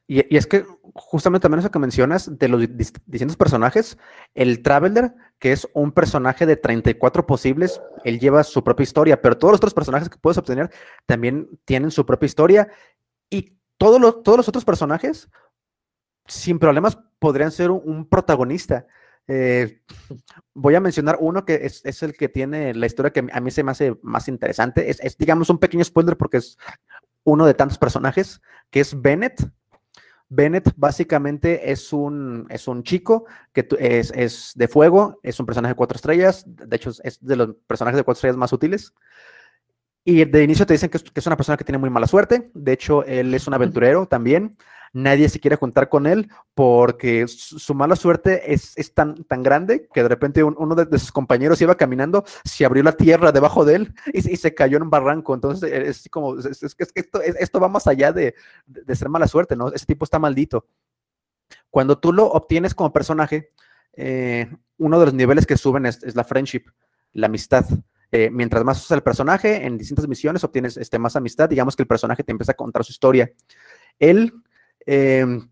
[0.08, 0.64] Y, y, es que
[0.98, 3.98] justamente también eso que mencionas de los distintos personajes,
[4.34, 9.38] el Traveler, que es un personaje de 34 posibles, él lleva su propia historia, pero
[9.38, 10.70] todos los otros personajes que puedes obtener
[11.06, 12.68] también tienen su propia historia
[13.30, 15.28] y todos los, todos los otros personajes,
[16.26, 18.86] sin problemas, podrían ser un, protagonista.
[19.26, 19.82] Eh,
[20.54, 23.50] voy a mencionar uno que es, es, el que tiene la historia que a mí
[23.50, 24.90] se me hace más interesante.
[24.90, 26.58] Es, es, digamos, un pequeño spoiler porque es
[27.24, 28.40] uno de tantos personajes,
[28.70, 29.50] que es Bennett,
[30.28, 35.72] Bennett básicamente es un, es un chico que es, es, de fuego, es un personaje
[35.72, 38.92] de cuatro estrellas, de hecho es de los personajes de cuatro estrellas más útiles.
[40.04, 42.06] Y de inicio te dicen que es, que es una persona que tiene muy mala
[42.06, 44.56] suerte, de hecho él es un aventurero también,
[44.92, 49.88] nadie se quiere juntar con él porque su, mala suerte es, es, tan, tan grande
[49.92, 53.64] que de repente un, uno de, sus compañeros iba caminando, se abrió la tierra debajo
[53.64, 55.34] de él y, se cayó en un barranco.
[55.34, 58.34] Entonces es como, es, es esto, esto, va más allá de,
[58.66, 59.68] de, ser mala suerte, ¿no?
[59.72, 60.66] Ese tipo está maldito.
[61.70, 63.50] Cuando tú lo obtienes como personaje,
[63.94, 66.64] eh, uno de los niveles que suben es, es la friendship,
[67.12, 67.66] la amistad.
[68.10, 71.48] eh, mientras más usas el personaje en distintas misiones, obtienes este, más amistad.
[71.48, 73.30] Digamos que el personaje te empieza a contar su historia.
[73.98, 74.32] Él
[74.88, 75.48] em,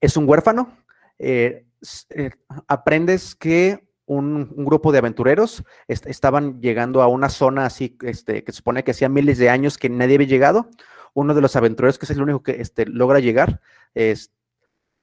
[0.00, 0.76] es un huérfano.
[1.18, 1.66] Eh,
[2.10, 2.30] eh,
[2.68, 8.58] aprendes que un, grupo de aventureros estaban llegando a una zona así, este, que se
[8.58, 10.70] supone que hacía miles de años que nadie había llegado.
[11.14, 13.60] Uno de los aventureros, que es el único que este, logra llegar,
[13.94, 14.32] es,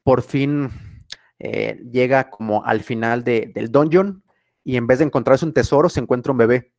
[0.03, 0.69] por fin
[1.39, 4.23] llega como al final del dungeon
[4.63, 6.73] y en vez de encontrarse un tesoro, se encuentra un bebé.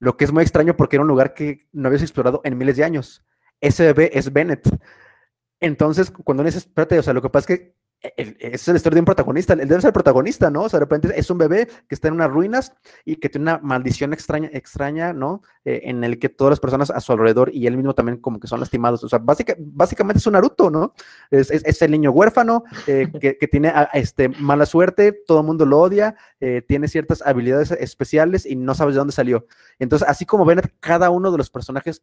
[0.00, 2.76] Lo que es muy extraño porque era un lugar que no habías explorado en miles
[2.76, 3.24] de años.
[3.60, 4.68] Ese bebé es Bennett.
[5.64, 7.74] Entonces, cuando uno dice, espérate, o sea, lo que pasa es que
[8.16, 10.64] es la historia de un protagonista, él debe ser el protagonista, ¿no?
[10.64, 12.74] O sea, de repente es un bebé que está en unas ruinas
[13.06, 15.40] y que tiene una maldición extraña, extraña ¿no?
[15.64, 18.38] Eh, en el que todas las personas a su alrededor y él mismo también como
[18.40, 19.02] que son lastimados.
[19.04, 20.92] O sea, básicamente es un Naruto, ¿no?
[21.30, 25.46] Es, es, el niño huérfano eh, que, que, tiene ah, este, mala suerte, todo el
[25.46, 29.46] mundo lo odia, eh, tiene ciertas habilidades especiales y no sabes de dónde salió.
[29.78, 32.02] Entonces, así como ven, cada uno de los personajes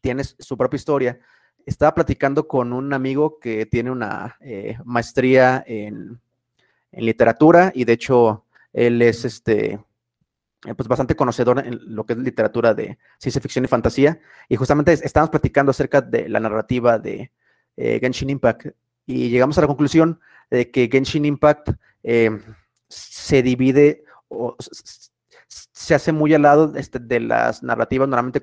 [0.00, 1.20] tiene su propia historia
[1.66, 6.20] estaba platicando con un amigo que tiene una eh, maestría en,
[6.92, 12.18] literatura y de hecho él es este, eh, pues bastante conocedor en lo que es
[12.18, 14.18] literatura de ciencia ficción y fantasía.
[14.48, 17.30] Y justamente estábamos platicando acerca de la narrativa de
[17.76, 18.68] eh, Genshin Impact
[19.04, 20.18] y llegamos a la conclusión
[20.50, 21.70] de que Genshin Impact
[22.88, 24.56] se divide o
[25.48, 28.42] se hace muy al lado este, de las narrativas normalmente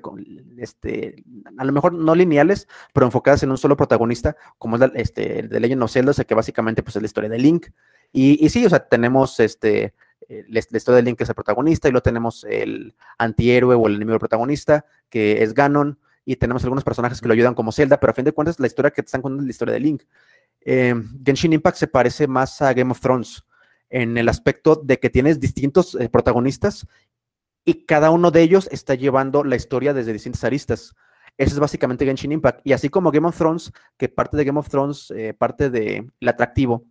[0.58, 1.24] este,
[1.56, 5.48] a lo mejor no lineales, pero enfocadas en un solo protagonista, como es este, el
[5.48, 7.68] de Legend of Zelda, que básicamente pues, es la historia de Link.
[8.12, 9.94] Y, y sí, o sea, tenemos este,
[10.28, 13.86] eh, la, historia de Link que es el protagonista, y luego tenemos el antihéroe o
[13.86, 18.00] el enemigo protagonista, que es Ganon, y tenemos algunos personajes que lo ayudan como Zelda,
[18.00, 19.80] pero a fin de cuentas la historia que te están contando es la historia de
[19.80, 20.02] Link.
[20.62, 20.94] Eh,
[21.24, 23.44] Genshin Impact se parece más a Game of Thrones
[23.90, 26.86] en el aspecto de que tienes distintos eh, protagonistas
[27.64, 30.94] y cada uno de ellos está llevando la historia desde distintas aristas.
[31.36, 32.60] Ese es básicamente Genshin Impact.
[32.64, 36.10] Y así como Game of Thrones, que parte de Game of Thrones, eh, parte del
[36.26, 36.84] atractivo,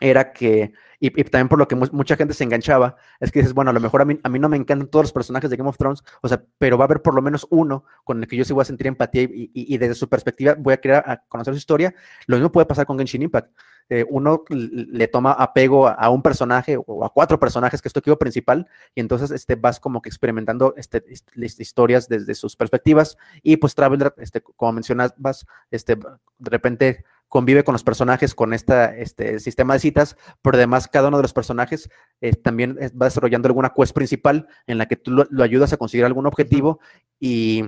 [0.00, 3.70] era que, y, también por lo que mucha gente se enganchaba, es que dices, bueno,
[3.70, 5.68] a lo mejor a mí, a mí no me encantan todos los personajes de Game
[5.68, 8.36] of Thrones, o sea, pero va a haber por lo menos uno con el que
[8.36, 11.58] yo sí voy a sentir empatía y, desde su perspectiva voy a querer conocer su
[11.58, 11.94] historia.
[12.26, 13.52] Lo mismo puede pasar con Genshin Impact.
[13.92, 17.98] Eh, uno le toma apego a, un personaje o a cuatro personajes, que es tu
[17.98, 21.02] equipo principal, y entonces este, vas como que experimentando este,
[21.34, 27.72] historias desde sus perspectivas, y pues Traveler, este, como mencionabas, este, de repente convive con
[27.72, 31.88] los personajes con esta, este sistema de citas, pero además cada uno de los personajes
[32.20, 36.04] eh, también va desarrollando alguna quest principal en la que tú lo, ayudas a conseguir
[36.04, 36.80] algún objetivo
[37.20, 37.64] y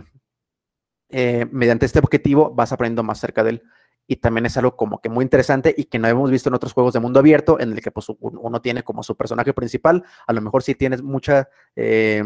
[1.08, 3.62] eh, mediante este objetivo vas aprendiendo más cerca de él.
[4.08, 6.72] Y también es algo como que muy interesante y que no hemos visto en otros
[6.72, 10.32] juegos de mundo abierto, en el que pues, uno tiene como su personaje principal, a
[10.32, 11.48] lo mejor sí tienes mucha...
[11.76, 12.24] Eh,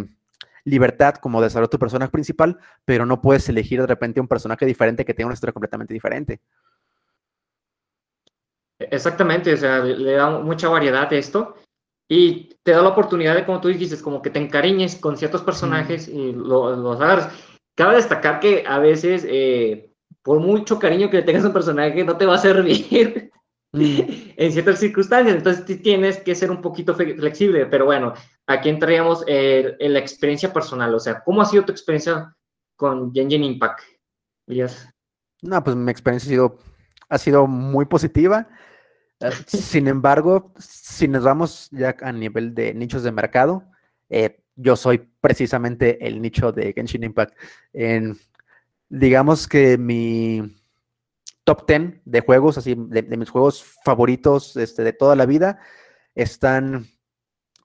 [0.65, 5.05] libertad como desarrollar tu personaje principal, pero no puedes elegir de repente un personaje diferente
[5.05, 6.41] que tenga una historia completamente diferente.
[8.79, 11.57] Exactamente, o sea, le da mucha variedad a esto
[12.09, 15.43] y te da la oportunidad de, como tú dijiste, como que te encariñes con ciertos
[15.43, 17.33] personajes y los agarras.
[17.77, 22.05] Cabe destacar que a veces, eh, por mucho cariño que le tengas a un personaje,
[22.05, 23.31] no te va a servir
[23.73, 25.37] en ciertas circunstancias.
[25.37, 27.67] Entonces tienes que ser un poquito flexible.
[27.67, 28.15] Pero bueno,
[28.47, 30.95] aquí entraríamos en la experiencia personal.
[30.95, 32.35] O sea, ¿cómo ha sido tu experiencia
[32.77, 33.81] con Genshin Impact?
[35.43, 36.59] No, pues mi experiencia ha sido,
[37.09, 38.49] ha sido muy positiva.
[39.21, 43.65] Eh, sin embargo, si nos vamos ya a nivel de nichos de mercado,
[44.09, 47.35] eh, yo soy precisamente el nicho de Genshin Impact.
[47.73, 48.17] En,
[48.89, 50.57] digamos que mi
[51.45, 55.61] top 10 de juegos, así, de, mis juegos favoritos este, de toda la vida,
[56.15, 56.87] están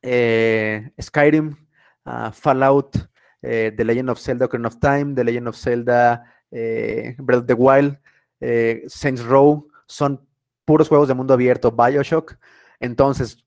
[0.02, 1.56] eh, Skyrim,
[2.06, 3.10] ah, Fallout,
[3.42, 7.98] The Legend of Zelda Ocarina of Time, The Legend of Zelda Breath of the Wild,
[8.88, 10.26] Saints Row, son
[10.66, 12.36] puros juegos de mundo abierto, Bioshock.
[12.80, 13.46] Entonces,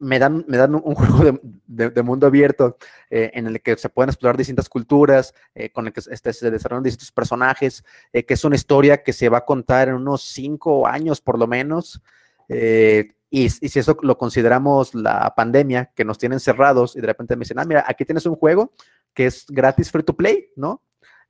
[0.00, 2.76] me dan, me dan un juego de, mundo abierto
[3.10, 6.50] eh, en el que se pueden explorar distintas culturas, eh, con el que este, se
[6.50, 10.22] desarrollan distintos personajes, eh, que es una historia que se va a contar en unos
[10.22, 12.02] cinco años por lo menos.
[12.48, 13.06] Y,
[13.40, 17.40] y, si eso lo consideramos la pandemia, que nos tienen cerrados y de repente me
[17.40, 18.72] dicen, ah, mira, aquí tienes un juego
[19.14, 20.82] que es gratis free to play, ¿no?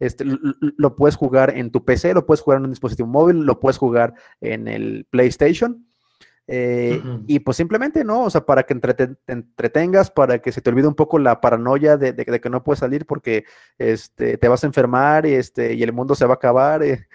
[0.02, 3.60] Este, lo, puedes jugar en tu PC, lo puedes jugar en un dispositivo móvil, lo
[3.60, 5.86] puedes jugar en el PlayStation.
[6.48, 8.24] Eh, y pues simplemente, ¿no?
[8.24, 11.96] O sea, para que te entretengas, para que se te olvide un poco la paranoia
[11.96, 13.44] de, que no puedes salir porque
[13.78, 16.82] este, te vas a enfermar y, este, y el mundo se va a acabar.
[16.82, 17.06] Eh,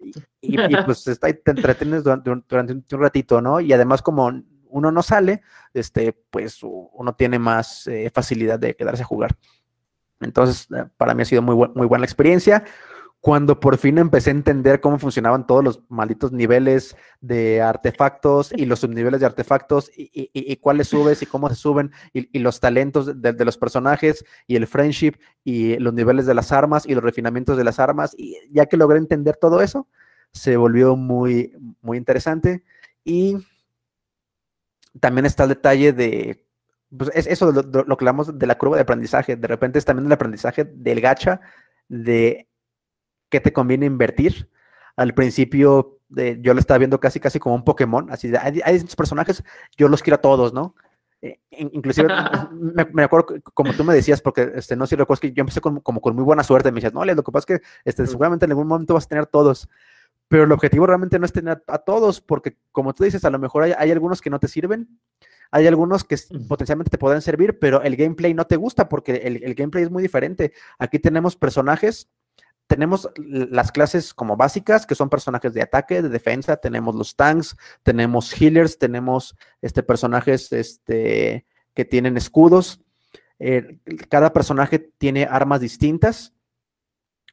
[0.40, 3.60] y, pues está, te entretienes durante, un ratito, ¿no?
[3.60, 4.32] Y además como
[4.68, 9.36] uno no sale, este, pues uno tiene más eh, facilidad de quedarse a jugar.
[10.20, 12.64] Entonces, eh, para mí ha sido muy, muy buena la experiencia
[13.26, 18.66] cuando por fin empecé a entender cómo funcionaban todos los malditos niveles de artefactos y
[18.66, 23.44] los subniveles de artefactos y, cuáles subes y cómo se suben y, los talentos de,
[23.44, 27.64] los personajes y el friendship y los niveles de las armas y los refinamientos de
[27.64, 28.14] las armas.
[28.16, 29.88] Y ya que logré entender todo eso,
[30.32, 32.62] se volvió muy, muy interesante.
[33.02, 33.38] Y
[35.00, 36.45] también está el detalle de,
[36.96, 39.36] pues es eso lo, lo que hablamos de la curva de aprendizaje.
[39.36, 41.40] De repente es también el aprendizaje del gacha,
[41.88, 42.48] de
[43.28, 44.50] qué te conviene invertir.
[44.96, 48.80] Al principio yo lo estaba viendo casi casi como un Pokémon, así de, hay, hay
[48.96, 49.42] personajes,
[49.76, 50.74] yo los quiero a todos, ¿no?
[51.22, 52.08] Eh, inclusive
[52.92, 55.60] me, acuerdo como tú me decías, porque este, no sé si recuerdas que yo empecé
[55.60, 58.06] con, como con muy buena suerte, me decías, no, lo que pasa es que este,
[58.06, 59.68] seguramente en algún momento vas a tener todos,
[60.28, 63.38] pero el objetivo realmente no es tener a, todos, porque como tú dices, a lo
[63.38, 64.88] mejor hay, hay, algunos que no te sirven,
[65.50, 66.16] hay algunos que
[66.48, 69.90] potencialmente te pueden servir, pero el gameplay no te gusta porque el, el gameplay es
[69.90, 70.52] muy diferente.
[70.78, 72.08] Aquí tenemos personajes
[72.66, 77.56] tenemos las clases como básicas, que son personajes de ataque, de defensa, tenemos los tanks,
[77.82, 82.80] tenemos healers, tenemos este, personajes este, que tienen escudos.
[83.38, 83.78] Eh,
[84.08, 86.34] cada personaje tiene armas distintas,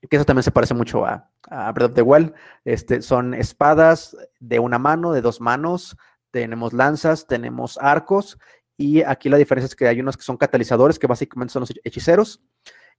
[0.09, 1.29] que eso también se parece mucho a,
[1.73, 2.33] Breath of the Wild.
[2.63, 5.97] Este, son espadas de una mano, de dos manos,
[6.33, 8.39] tenemos lanzas, tenemos arcos,
[8.75, 11.73] y aquí la diferencia es que hay unos que son catalizadores, que básicamente son los
[11.83, 12.41] hechiceros,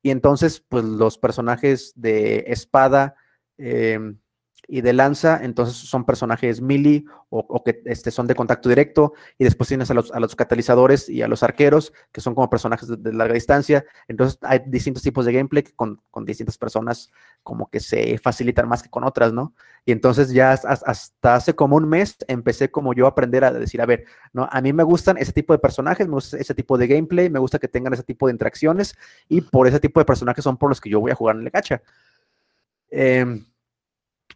[0.02, 3.16] y entonces, pues los personajes de espada
[3.58, 4.20] em,
[4.66, 9.44] y de lanza, entonces son personajes melee o, que este, son de contacto directo, y
[9.44, 12.88] después tienes a los, a los catalizadores y a los arqueros, que son como personajes
[12.88, 13.84] de, larga distancia.
[14.06, 17.10] Entonces hay distintos tipos de gameplay que con, con, distintas personas
[17.42, 19.52] como que se facilitan más que con otras, ¿no?
[19.84, 23.82] Y entonces ya hasta hace como un mes empecé como yo a aprender a decir,
[23.82, 24.48] a ver, ¿no?
[24.50, 27.40] A mí me gustan ese tipo de personajes, me gusta ese tipo de gameplay, me
[27.40, 28.96] gusta que tengan ese tipo de interacciones,
[29.28, 31.42] y por ese tipo de personajes son por los que yo voy a jugar en
[31.42, 31.82] el gacha.
[32.90, 33.44] Eh,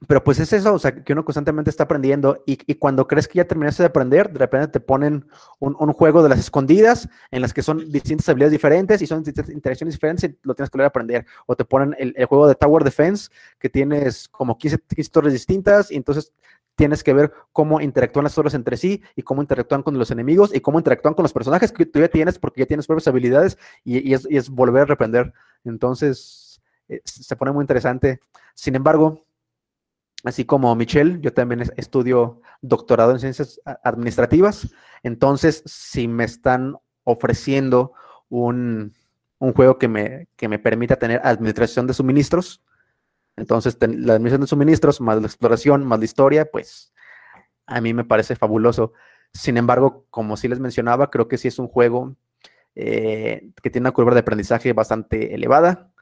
[0.06, 3.38] pero pues es eso, o sea, que uno constantemente está aprendiendo y, cuando crees que
[3.38, 5.26] ya terminaste de aprender, de repente te ponen
[5.58, 9.52] un, juego de las escondidas en las que son distintas habilidades diferentes y son distintas
[9.52, 11.26] interacciones diferentes y lo tienes que volver a aprender.
[11.46, 15.90] O te ponen el, juego de Tower Defense que tienes como 15, 15, torres distintas
[15.90, 16.32] y entonces
[16.76, 20.54] tienes que ver cómo interactúan las torres entre sí y cómo interactúan con los enemigos
[20.54, 23.58] y cómo interactúan con los personajes que tú ya tienes porque ya tienes propias habilidades
[23.82, 25.32] y, es, y es, volver a reprender.
[25.64, 28.20] Entonces, eh, se pone muy interesante.
[28.54, 29.24] Sin embargo,
[30.24, 34.68] Así como Michelle, yo también estudio doctorado en ciencias administrativas.
[35.02, 37.92] Entonces, si me están ofreciendo
[38.28, 38.94] un,
[39.38, 42.62] juego que me, que me permita tener administración de suministros,
[43.36, 46.92] entonces la administración de suministros, más la exploración, más la historia, pues
[47.66, 48.92] a mí me parece fabuloso.
[49.32, 52.16] Sin embargo, como sí les mencionaba, creo que sí es un juego
[52.74, 55.92] eh, que tiene una curva de aprendizaje bastante elevada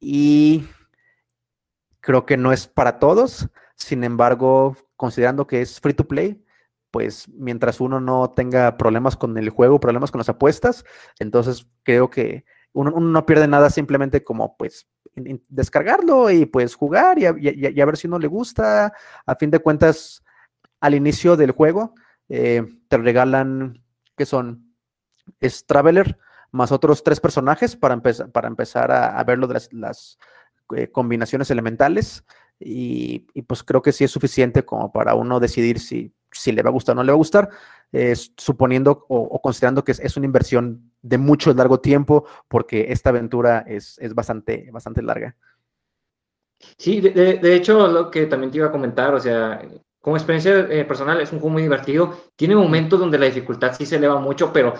[0.00, 0.64] y
[2.00, 3.48] creo que no es para todos.
[3.74, 6.44] Sin embargo, considerando que es free to play,
[6.90, 10.84] pues mientras uno no tenga problemas con el juego, problemas con las apuestas,
[11.18, 17.26] entonces creo que uno, no pierde nada simplemente como pues descargarlo y pues jugar y
[17.26, 18.92] a, ver si uno le gusta.
[19.26, 20.22] A fin de cuentas,
[20.80, 21.94] al inicio del juego
[22.28, 23.82] eh, te regalan,
[24.16, 24.74] que son?
[25.40, 26.18] Es Traveler
[26.52, 30.18] más otros tres personajes para, empezar para empezar a, ver lo de las,
[30.76, 32.24] eh, combinaciones elementales.
[32.58, 36.68] Y, pues creo que sí es suficiente como para uno decidir si, si le va
[36.68, 37.48] a gustar o no le va a gustar,
[38.36, 43.98] suponiendo o, considerando que es, una inversión de mucho largo tiempo, porque esta aventura es,
[44.14, 45.34] bastante, bastante larga.
[46.76, 49.62] Sí, de, hecho, lo que también te iba a comentar, o sea,
[50.00, 52.16] como experiencia eh, personal, es un juego muy divertido.
[52.36, 54.74] Tiene momentos donde la dificultad sí se eleva mucho, pero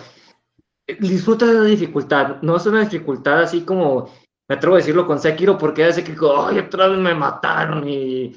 [0.87, 2.41] eh, disfruta de la dificultad.
[2.41, 4.09] No es una dificultad así como
[4.51, 8.35] me atrevo a decirlo con Sekiro porque hace que, ay, otra vez me mataron y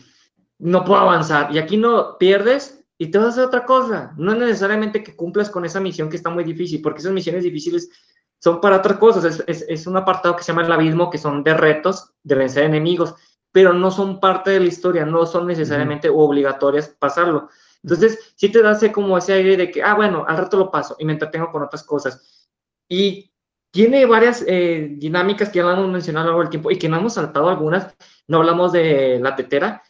[0.61, 1.53] no puedo avanzar.
[1.53, 4.15] Y aquí no pierdes y te vas a hacer otra cosa.
[4.17, 7.43] No es necesariamente que cumplas con esa misión que está muy difícil, porque esas misiones
[7.43, 7.91] difíciles
[8.39, 9.43] son para otras cosas.
[9.49, 12.62] Es, es, un apartado que se llama el abismo, que son de retos, de vencer
[12.62, 13.17] enemigos,
[13.51, 17.49] pero no son parte de la historia, no son necesariamente obligatorias pasarlo.
[17.83, 20.95] Entonces, sí te da como ese aire de que, ah, bueno, al rato lo paso
[20.97, 22.47] y me entretengo con otras cosas.
[22.89, 23.33] Y
[23.75, 26.89] tiene varias eh, dinámicas que ya hemos mencionado a lo largo del tiempo y que
[26.89, 27.93] no hemos saltado algunas.
[28.29, 29.83] No hablamos de la tetera,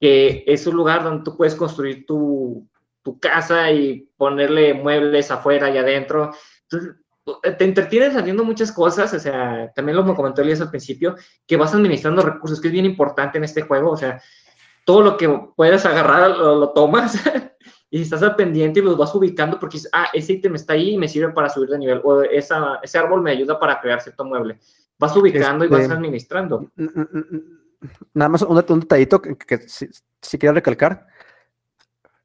[0.00, 2.64] que es un lugar donde tú puedes construir tu,
[3.02, 6.30] tu casa y ponerle muebles afuera y adentro.
[6.62, 6.94] Entonces,
[7.58, 11.56] te entretienes haciendo muchas cosas, o sea, también lo me comentó Elías al principio, que
[11.56, 14.22] vas administrando recursos, que es bien importante en este juego, o sea,
[14.86, 17.18] todo lo que puedas agarrar lo, lo tomas
[17.94, 20.94] y estás al pendiente y los vas ubicando porque dices, ah, ese ítem está ahí
[20.94, 24.00] y me sirve para subir de nivel, o esa, ese árbol me ayuda para crear
[24.00, 24.58] cierto mueble.
[24.98, 26.72] Vas ubicando y vas Este, administrando.
[28.12, 29.88] Nada más un, un detallito que, que sí,
[30.20, 31.06] sí quiero recalcar.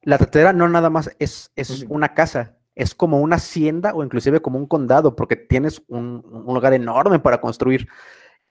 [0.02, 1.94] La tetera no nada más es, es Ujú.
[1.94, 6.52] una casa, es como una hacienda o inclusive como un condado, porque tienes un, un
[6.52, 7.86] lugar enorme para construir.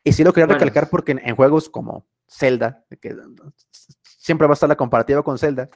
[0.05, 0.57] Y sí lo quería Bueno.
[0.59, 3.13] recalcar porque en, en juegos como Zelda, que
[4.03, 5.69] siempre va a estar la comparativa con Zelda,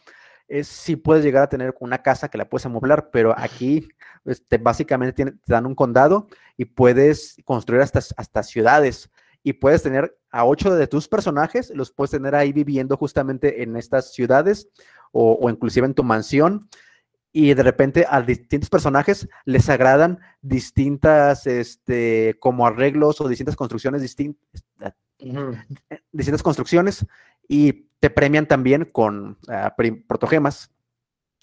[0.48, 3.88] es si puedes llegar a tener una casa que la puedes amoblar, pero aquí
[4.26, 6.28] este, básicamente tiene- te dan un condado
[6.58, 9.10] y puedes construir hasta, hasta ciudades
[9.42, 13.76] y puedes tener a ocho de tus personajes, los puedes tener ahí viviendo justamente en
[13.76, 14.68] estas ciudades
[15.12, 16.68] o, o inclusive en tu mansión
[17.32, 24.02] y de repente a distintos personajes les agradan distintas, este, como arreglos o distintas construcciones
[24.02, 24.64] distintas,
[25.90, 27.06] eh, distintas construcciones
[27.48, 29.38] y te premian también con
[29.78, 30.72] prim- protogemas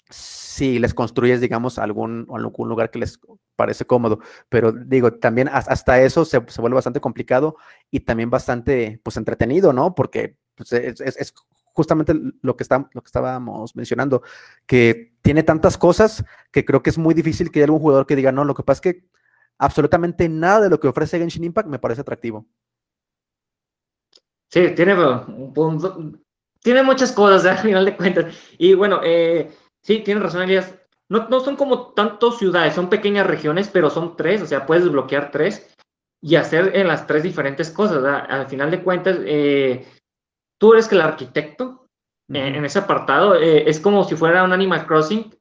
[0.09, 3.19] si les construyes, digamos, algún, algún lugar que les
[3.55, 4.19] parece cómodo.
[4.49, 7.55] Pero digo, también has- hasta eso se, se vuelve bastante complicado
[7.89, 9.95] y también bastante, pues, entretenido, ¿no?
[9.95, 11.33] Porque pues, es, es- es
[11.73, 14.21] justamente lo que, está, lo que estábamos mencionando,
[14.65, 18.15] que tiene tantas cosas que creo que es muy difícil que haya algún jugador que
[18.17, 19.05] diga, no, lo que pasa es que
[19.57, 22.45] absolutamente nada de lo que ofrece Genshin Impact me parece atractivo.
[24.51, 25.97] Sí, tiene un punto-
[26.61, 27.49] Tiene muchas cosas, ¿eh?
[27.51, 28.35] al final de cuentas.
[28.57, 30.75] Y bueno, eh, sí, tiene razón, Elías.
[31.09, 34.83] No, no son como tantos ciudades, son pequeñas regiones, pero son tres, o sea, puedes
[34.85, 35.75] desbloquear tres
[36.21, 38.01] y hacer en las tres diferentes cosas.
[38.01, 38.25] ¿verdad?
[38.29, 39.85] Al final de cuentas, eh,
[40.59, 41.87] tú eres que el arquitecto
[42.29, 42.57] en, Ujú.
[42.59, 43.35] en ese apartado.
[43.35, 45.33] eh, es como si fuera un Animal Crossing.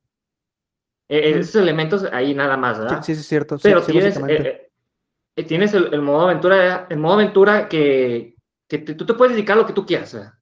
[1.09, 1.39] Eh.
[1.41, 3.03] Esos elementos ahí nada más, ¿verdad?
[3.03, 3.57] sí, sí, es cierto.
[3.63, 4.71] pero sí, tienes, eh,
[5.37, 8.35] eh, tienes el, el modo aventura, el modo aventura que,
[8.71, 10.15] que te- tú te puedes dedicar a lo que tú quieras.
[10.15, 10.35] o sea,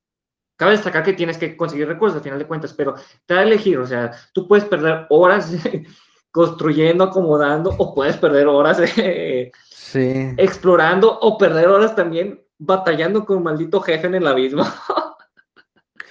[0.56, 2.94] Cabe destacar que tienes que conseguir recursos al final de cuentas, pero
[3.26, 5.52] te da a elegir, o sea, tú puedes perder horas
[6.30, 10.34] construyendo, acomodando, o puedes perder horas eh, Sí.
[10.36, 14.64] explorando, o perder horas también batallando con un maldito jefe en el abismo.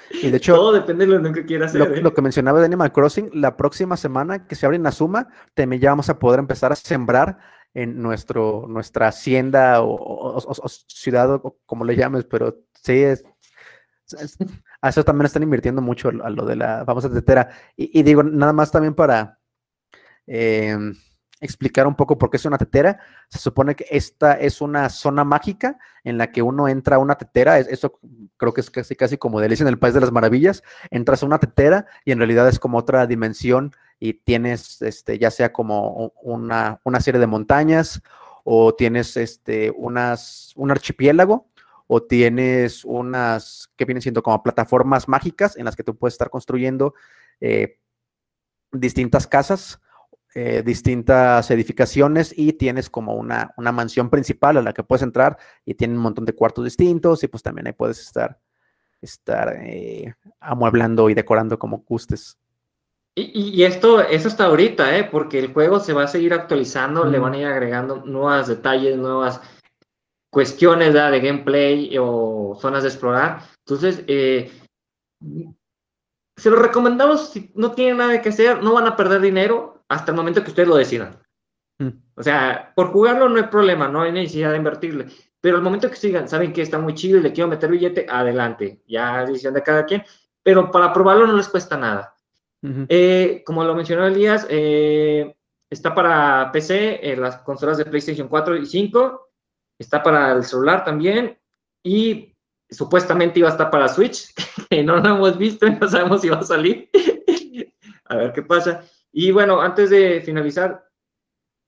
[0.09, 1.97] Y de hecho, Todo depende de lo que quieras lo, hacer.
[1.97, 2.01] ¿eh?
[2.01, 5.89] lo que mencionaba de Animal Crossing, la próxima semana que se abre Inazuma, también ya
[5.91, 7.38] vamos a poder empezar a sembrar
[7.78, 10.40] en nuestro, nuestra hacienda o,
[10.88, 13.24] ciudad, o como le llames, pero sí, es,
[14.82, 17.50] a eso también están invirtiendo mucho a lo de la famosa tetera.
[17.76, 19.38] Y, digo, nada más también para
[20.26, 20.96] em,
[21.40, 23.00] explicar un poco por qué es una tetera.
[23.30, 27.16] Se supone que esta es una zona mágica en la que uno entra a una
[27.16, 28.00] tetera, es- eso
[28.38, 31.28] creo que es casi, casi como Delicia en el País de las Maravillas, entras a
[31.28, 36.14] una tetera y en realidad es como otra dimensión y tienes, este, ya sea como
[36.22, 38.02] una, una serie de montañas
[38.43, 41.50] o tienes este, unas, un archipiélago
[41.88, 46.30] o tienes unas que vienen siendo como plataformas mágicas en las que tú puedes estar
[46.30, 46.93] construyendo
[47.39, 47.80] eh,
[48.72, 49.80] distintas casas,
[50.36, 55.38] eh, distintas edificaciones y tienes como una, una mansión principal a la que puedes entrar
[55.66, 58.39] y tiene un montón de cuartos distintos y pues también ahí puedes estar,
[59.02, 62.38] estar eh, amueblando y decorando como gustes.
[63.20, 65.03] Y, esto, eso está ahorita, ¿eh?
[65.03, 68.95] Porque el juego se va a seguir actualizando, le van a ir agregando nuevos detalles,
[68.95, 69.41] nuevas
[70.30, 71.11] cuestiones ¿verdad?
[71.11, 73.41] de gameplay o zonas de explorar.
[73.65, 74.51] Entonces, eh,
[76.38, 80.11] se lo recomendamos si no tienen nada que hacer, no van a perder dinero hasta
[80.11, 81.18] el momento que ustedes lo decidan.
[81.80, 81.89] Mm.
[82.18, 85.07] O sea, por jugarlo no hay problema, no hay necesidad de invertirle.
[85.41, 88.05] Pero el momento que sigan, saben que está muy chido y le quiero meter billete,
[88.07, 88.84] adelante.
[88.88, 90.03] Ya es decisión de cada quien.
[90.43, 92.13] Pero para probarlo no les cuesta nada.
[92.64, 95.36] Eh, como lo mencionó Elías, eh,
[95.70, 99.30] está para PC, eh, las consolas de PlayStation 4 y 5,
[99.80, 101.38] está para el celular también,
[101.84, 102.36] y
[102.70, 104.34] supuestamente iba a estar para Switch,
[104.70, 106.89] que no lo hemos visto y no sabemos si va a salir.
[108.05, 108.84] a ver qué pasa.
[109.12, 110.86] Y bueno, antes de finalizar,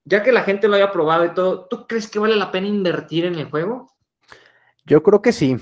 [0.04, 2.66] ya que la gente lo haya probado y todo, ¿tú crees que vale la pena
[2.66, 3.90] invertir en el juego?
[4.84, 5.56] Yo creo que sí,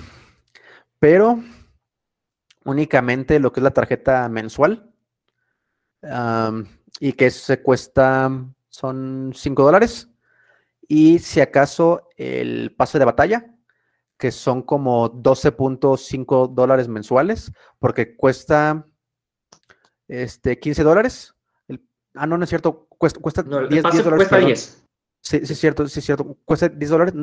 [0.97, 1.39] pero
[2.65, 4.88] únicamente lo que es la tarjeta mensual
[6.03, 6.65] am,
[6.99, 8.31] y que se cuesta,
[8.69, 10.09] son 5 dólares.
[10.87, 13.55] Y si acaso el pase de batalla,
[14.17, 18.85] que son como 12.5 dólares mensuales, porque cuesta
[20.07, 21.33] este, 15 dólares.
[21.67, 21.85] El-
[22.15, 24.19] ah, no, no es cierto, cuesta, cuesta No, el 10, pase 10 dólares.
[24.27, 24.47] cuesta perdón.
[24.47, 24.85] 10.
[25.21, 26.37] Sí, sí, es cierto, sí, es cierto.
[26.45, 27.13] Cuesta 10 dólares.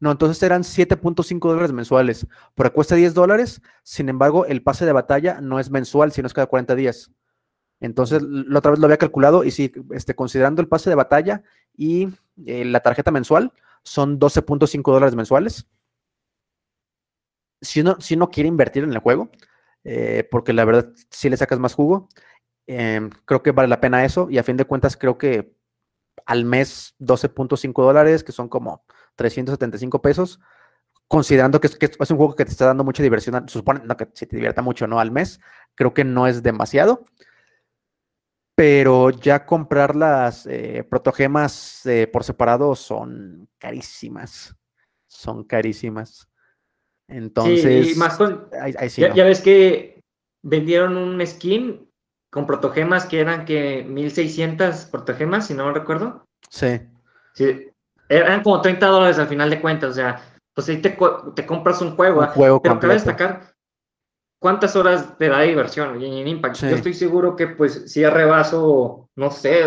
[0.00, 3.60] No, entonces eran 7.5 dólares mensuales, pero cuesta 10 dólares.
[3.84, 7.10] Sin embargo, el pase de batalla no es mensual, sino es cada 40 días.
[7.82, 11.42] Entonces, la otra vez lo había calculado y sí, este, considerando el pase de batalla
[11.76, 12.08] y
[12.46, 13.52] eh, la tarjeta mensual,
[13.82, 15.66] son 12.5 dólares mensuales.
[17.60, 19.30] Si uno, si uno quiere invertir en el juego,
[19.84, 22.08] eh, porque la verdad sí le sacas más jugo,
[22.66, 25.54] Em, creo que vale la pena eso y a fin de cuentas creo que
[26.26, 28.84] al mes 12.5 dólares, que son como
[29.16, 30.40] 375 pesos,
[31.08, 34.08] considerando que es, que es un juego que te está dando mucha diversión, supone que
[34.14, 35.00] se te divierta mucho, ¿no?
[35.00, 35.40] Al mes,
[35.74, 37.04] creo que no es demasiado.
[38.54, 44.54] Pero ya comprar las eh, protogemas eh, por separado son carísimas.
[45.08, 46.28] Son carísimas.
[47.08, 49.14] Entonces, Sí, y más con, ahí- ahí sí ya, no.
[49.14, 50.00] ya ves que
[50.42, 51.88] vendieron un skin
[52.30, 56.24] con protogemas que eran que 1600 protogemas, si no me recuerdo.
[56.48, 56.80] Sí.
[57.34, 57.68] Sí,
[58.08, 60.22] eran como 30 dólares al final de cuentas, o sea,
[60.54, 60.96] pues ahí te,
[61.34, 63.51] te compras un juego, Un juego pero cabe destacar
[64.42, 66.56] cuántas horas te da diversión Genshin Impact.
[66.56, 66.68] Sí.
[66.68, 69.62] Yo estoy seguro que pues si rebaso, no sé,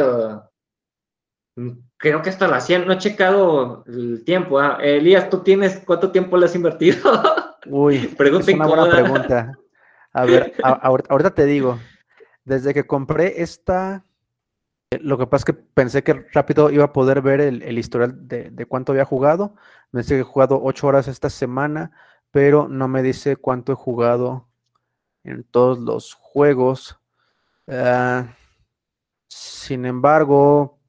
[1.55, 4.59] mm, creo que hasta las 100, no he checado el tiempo.
[4.59, 4.78] ¿ah?
[4.82, 6.97] Elías, ¿tú tienes cuánto tiempo le has invertido?
[7.67, 9.53] Uy, Pregunta es una buena pregunta.
[10.13, 11.80] A ver, a- ahor- ahorita te digo,
[12.43, 14.05] desde que compré esta,
[14.91, 17.78] eh, lo que pasa es que pensé que rápido iba a poder ver el, el
[17.80, 19.55] historial de, de cuánto había jugado.
[19.91, 21.91] Me dice que he jugado ocho horas esta semana,
[22.32, 24.44] pero no me dice cuánto he jugado
[25.26, 26.97] en todos los juegos.
[27.67, 28.36] Ah,
[29.28, 30.80] sin embargo,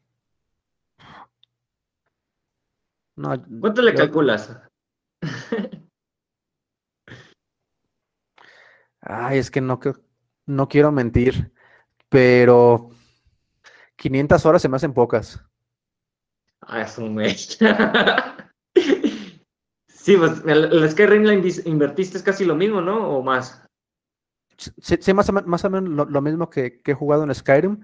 [3.17, 4.55] no, ¿Cuánto le calculas?
[9.01, 9.81] Ay, es que no,
[10.45, 11.53] no quiero mentir,
[12.11, 12.91] pero
[13.97, 15.43] 500 horas se me hacen pocas.
[16.61, 17.59] Ah, es un mes.
[20.07, 23.09] Sí, pues el, el Skyrim la invertiste es casi lo mismo, ¿no?
[23.09, 23.66] O más.
[24.57, 27.25] Sí, sí, más o, men- más o menos lo, lo mismo que, que he jugado
[27.25, 27.81] en Skyrim.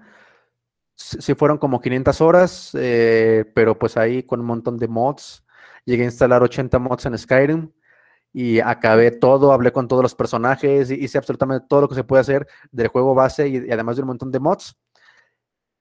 [0.95, 5.43] Sí, sí fueron como 500 horas, eh, pero pues ahí con un montón de mods.
[5.85, 7.71] Llegué a instalar 80 mods en Skyrim
[8.31, 12.21] y acabé todo, hablé con todos los personajes, hice absolutamente todo lo que se puede
[12.21, 14.75] hacer del juego base y, y además de un montón de mods.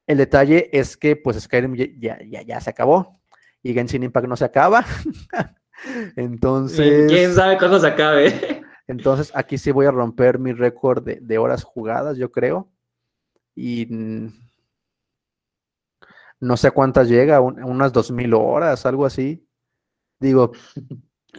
[0.07, 3.20] El detalle es que pues Skyrim ya, ya- ya se acabó
[3.62, 4.84] y Genshin Impact no se acaba.
[6.16, 7.11] Entonces...
[7.11, 8.52] ¿Quién sabe cuándo se acabe?
[8.93, 12.70] Entonces aquí sí voy a romper mi récord de, horas jugadas, yo creo.
[13.55, 13.86] Y
[16.40, 19.47] no sé cuántas llega, un- unas 2000 horas, algo así.
[20.20, 20.53] Digo,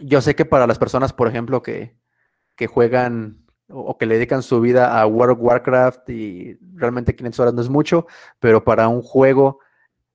[0.02, 1.96] yo sé que para las personas, por ejemplo, que,
[2.56, 7.40] que juegan o, que le dedican su vida a World of Warcraft y realmente 500
[7.40, 8.06] horas no es mucho,
[8.38, 9.60] pero para un juego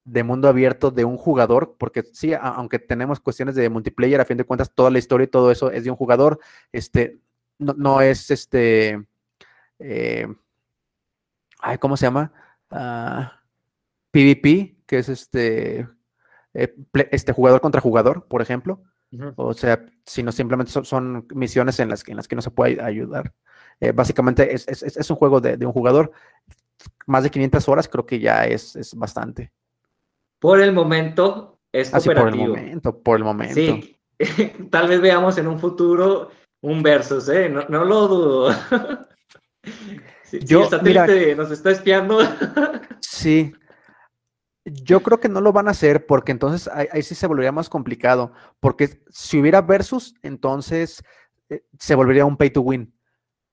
[0.03, 4.37] de mundo abierto de un jugador, porque sí, aunque tenemos cuestiones de multiplayer, a fin
[4.37, 6.39] de cuentas toda la historia y todo eso es de un jugador,
[6.71, 7.19] este,
[7.59, 9.05] no, no es este,
[9.79, 10.27] eh,
[11.59, 12.31] ay, ¿cómo se llama?
[12.71, 13.41] Ah,
[14.11, 15.87] PvP, que es este,
[16.53, 16.75] eh,
[17.11, 18.81] este jugador contra jugador, por ejemplo.
[19.37, 22.51] O sea, sino simplemente son, son misiones en las, que, en las que no se
[22.51, 23.33] puede ayudar.
[23.79, 26.11] Eh, básicamente es, es- es- un juego de, de un jugador.
[27.07, 29.51] Más de 500 horas creo que ya es, es bastante.
[30.39, 33.55] Por el momento es Así por el momento, por el momento.
[33.55, 33.97] Sí,
[34.69, 36.29] tal vez veamos en un futuro
[36.61, 37.49] un versus, ¿eh?
[37.49, 38.49] No, no lo dudo.
[40.23, 42.19] Si, si Yo, el satélite mira- nos está espiando,
[43.01, 43.51] Sí.
[44.63, 47.51] Yo creo que no lo van a hacer porque entonces ahí, ahí sí se volvería
[47.51, 48.31] más complicado.
[48.59, 51.03] Porque si hubiera versus, entonces
[51.49, 52.93] eh, se volvería un pay to win.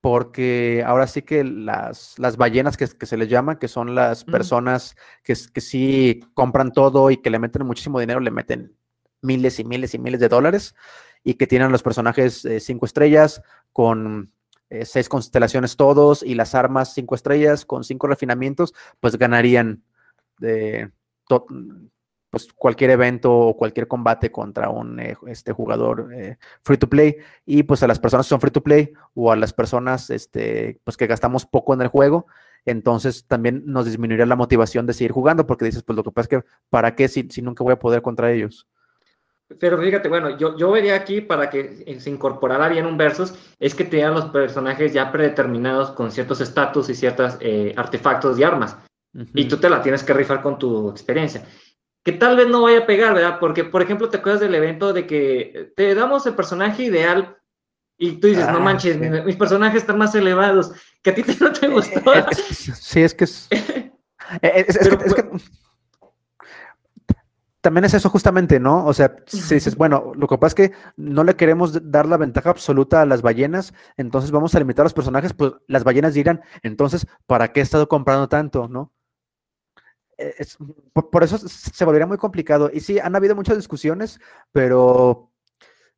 [0.02, 4.24] Porque ahora sí que las, las ballenas que, que se les llama, que son las
[4.24, 4.94] personas
[5.24, 8.76] que, que sí compran todo y que le meten muchísimo dinero, le meten
[9.22, 10.74] miles y miles y miles de dólares
[11.26, 14.30] y que tienen los personajes eh, cinco estrellas con
[14.70, 19.82] eh, seis constelaciones todos y las armas cinco estrellas con cinco refinamientos, pues ganarían
[20.38, 20.92] de
[21.28, 21.46] to-
[22.30, 27.16] pues cualquier evento o cualquier combate contra un eh, este jugador eh, free to play.
[27.44, 30.80] Y pues a las personas que son free to play o a las personas este
[30.84, 32.26] pues que gastamos poco en el juego
[32.64, 36.22] entonces también nos disminuiría la motivación de seguir jugando porque dices pues lo que pasa
[36.24, 38.66] es que para qué si, si nunca voy a poder contra ellos
[39.60, 43.74] pero fíjate, bueno, yo, yo vería aquí para que se incorporara bien un versus, es
[43.74, 47.38] que te dan los personajes ya predeterminados con ciertos estatus y ciertos
[47.76, 48.76] artefactos y armas.
[49.34, 51.44] Y tú te la tienes que rifar con tu experiencia.
[52.04, 53.38] Que tal vez no vaya a pegar, ¿verdad?
[53.40, 57.36] Porque, por ejemplo, te acuerdas del evento de que te damos el personaje ideal
[57.98, 58.98] y tú dices, no Ah, manches, sí.
[59.00, 60.70] mi- mis personajes están más elevados,
[61.02, 62.14] que a ti te- no te gustó.
[62.14, 62.38] Eh, es-
[62.80, 63.48] sí, es que es.
[63.50, 63.90] eh,
[64.42, 65.22] es- es Pero, que- es que
[67.66, 68.86] también es eso justamente, ¿no?
[68.86, 72.16] O sea, si dices, bueno, lo que pasa es que no le queremos dar la
[72.16, 76.14] ventaja absoluta a las ballenas, entonces vamos a limitar a los personajes, pues las ballenas
[76.14, 78.92] dirán, entonces, ¿para qué he estado comprando tanto, no?
[80.16, 80.56] Eh, es-
[80.92, 82.70] por, por eso se volvería muy complicado.
[82.72, 84.20] Y sí, han habido muchas discusiones,
[84.52, 85.32] pero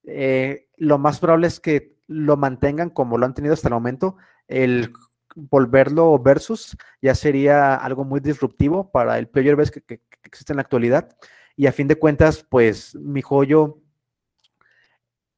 [0.05, 4.17] eh, lo más probable es que lo mantengan como lo han tenido hasta el momento.
[4.47, 4.95] El
[5.35, 10.53] volverlo versus ya sería algo muy disruptivo para el player base que, que- que existe
[10.53, 11.17] en la actualidad.
[11.59, 13.83] Y a fin de cuentas, pues mi joyo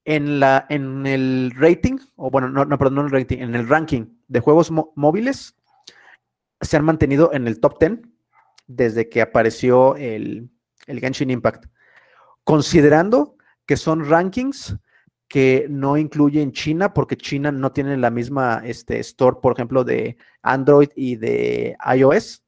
[0.04, 3.66] en, la, en el rating, o bueno, no, no, perdón, no el rating, en el
[3.66, 5.56] ranking de juegos móviles,
[6.60, 8.00] se han mantenido en el top 10
[8.66, 10.50] desde que apareció el,
[10.86, 11.64] el Genshin Impact.
[12.44, 14.76] Considerando que son rankings
[15.26, 20.18] que no incluyen China, porque China no tiene la misma este, store, por ejemplo, de
[20.42, 22.42] Android y de iOS,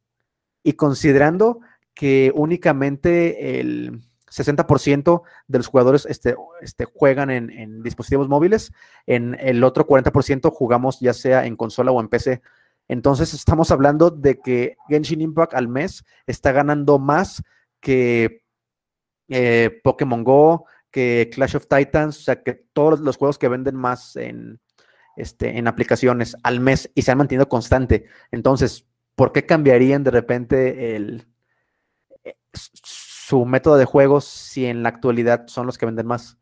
[0.62, 1.61] y considerando
[1.95, 8.72] que únicamente el 60% de los jugadores este, este, juegan en, dispositivos móviles,
[9.07, 12.40] en el otro 40% jugamos ya sea en consola o en PC.
[12.88, 17.43] Entonces estamos hablando de que Genshin Impact al mes está ganando más
[17.80, 18.43] que
[19.28, 23.76] eh, Pokémon Go, que Clash of Titans, o sea, que todos los juegos que venden
[23.76, 24.61] más en,
[25.16, 28.07] este, en aplicaciones al mes y se han mantenido constante.
[28.30, 31.32] Entonces, ¿por qué cambiarían de repente el,
[32.55, 36.38] su método de juegos si en la actualidad son los que venden más?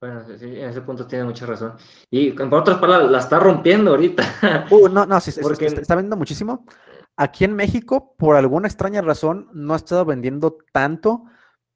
[0.00, 1.74] Bueno, sí, en ese punto tiene mucha razón.
[2.10, 4.66] Y por otras palabras, la está rompiendo ahorita.
[4.70, 6.66] Uh, no, no, sí, Porque- está, está vendiendo muchísimo.
[7.16, 11.24] Aquí en México, por alguna extraña razón, no ha estado vendiendo tanto,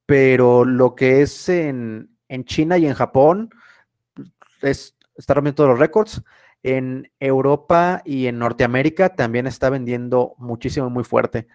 [0.05, 3.51] pero lo que es en, en China y en Japón
[4.63, 6.23] es, está rompiendo todos los récords.
[6.63, 11.47] En Europa y en Norteamérica también está vendiendo muchísimo, muy fuerte.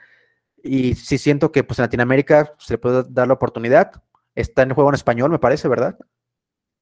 [0.63, 3.91] Y sí siento que pues en Latinoamérica se le puede dar la oportunidad.
[4.33, 5.97] Está en juego en español, me parece, ¿verdad?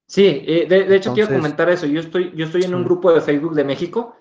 [0.08, 1.86] Sí, eh, de, de hecho quiero Entonces- comentar eso.
[1.88, 4.16] Yo estoy, yo estoy en un grupo de Facebook de México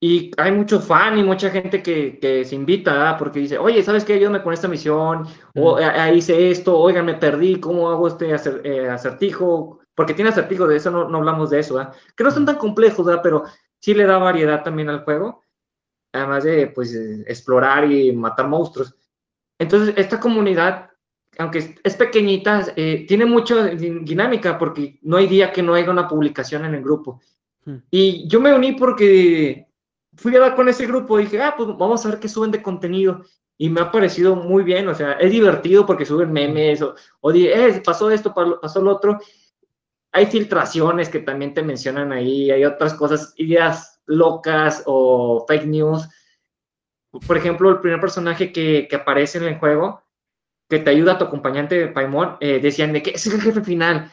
[0.00, 3.16] y hay mucho fan y mucha gente que, que se invita, ¿ah?
[3.16, 4.14] porque dice, oye, ¿sabes qué?
[4.14, 5.76] Ayúdame con esta misión, o.
[5.76, 9.80] "Ah, hice esto, oigan, me perdí, ¿cómo hago este acer- eh, acertijo?
[9.96, 11.92] Porque tiene acertijo, de eso no, no hablamos de eso, ¿ah?
[12.16, 13.22] que no son tan complejos, ¿verdad?
[13.24, 13.44] pero
[13.80, 15.42] sí le da variedad también al juego,
[16.18, 16.94] además de pues
[17.26, 18.94] explorar y matar monstruos.
[19.58, 20.90] Entonces, esta comunidad,
[21.38, 25.90] aunque es- pequeñita, eh, tiene mucha di- dinámica porque no hay día que no haya
[25.90, 27.20] una publicación en el grupo.
[27.64, 27.76] Hmm.
[27.90, 29.66] Y yo me uní porque
[30.16, 32.50] fui a dar con ese grupo y dije, ah, pues vamos a ver qué suben
[32.50, 33.22] de contenido.
[33.60, 37.32] Y me ha parecido muy bien, o sea, es divertido porque suben memes o, o
[37.32, 39.18] eh, pasó esto, pa- pasó lo otro.
[40.12, 46.08] Hay filtraciones que también te mencionan ahí, hay otras cosas, ideas locas o fake news.
[47.26, 50.02] Por ejemplo, el primer personaje que, que aparece en el juego,
[50.68, 54.12] que te ayuda a tu acompañante Paimon, eh, decían de que es el jefe final.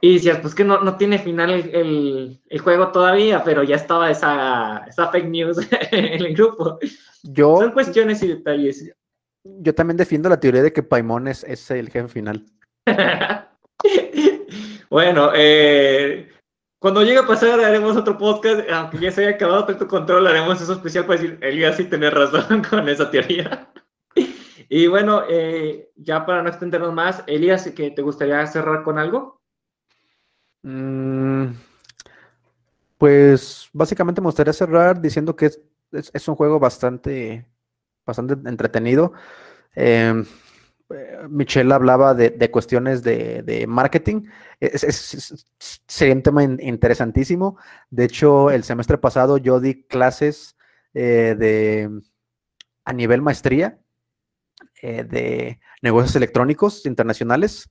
[0.00, 3.76] Y decías, pues que no, no tiene final el, el- el juego todavía, pero ya
[3.76, 5.58] estaba esa, esa fake news
[5.92, 6.78] en el grupo.
[7.22, 8.92] Yo, Son cuestiones y detalles.
[9.42, 12.44] yo también defiendo la teoría de que Paimon es, es el jefe final.
[14.90, 16.28] bueno, eh,
[16.84, 20.60] cuando llegue a pasar haremos otro podcast, aunque ya se haya acabado tu control, haremos
[20.60, 23.72] eso especial para decir, Elías sí tiene razón con esa teoría.
[24.68, 29.40] y bueno, eh, ya para no extendernos más, Elías, ¿que ¿te gustaría cerrar con algo?
[30.62, 31.52] Mm,
[32.98, 35.62] pues básicamente me gustaría cerrar diciendo que es,
[36.12, 37.46] es- un juego bastante,
[38.04, 39.14] bastante entretenido.
[39.74, 40.22] Eh,
[41.28, 44.22] Michelle hablaba de, cuestiones de, marketing.
[44.60, 47.56] Es, sería un tema in- interesantísimo.
[47.90, 50.56] De hecho, el semestre pasado yo di clases
[50.92, 51.90] eh, de,
[52.84, 53.78] a nivel maestría
[54.82, 57.70] eh, de negocios electrónicos internacionales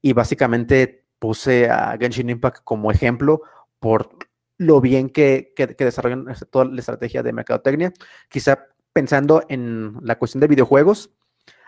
[0.00, 3.42] y básicamente puse a Genshin Impact como ejemplo
[3.78, 4.18] por
[4.56, 7.92] lo bien que, que, desarrollan toda la estrategia de mercadotecnia.
[8.28, 11.10] Quizá pensando en la cuestión de videojuegos,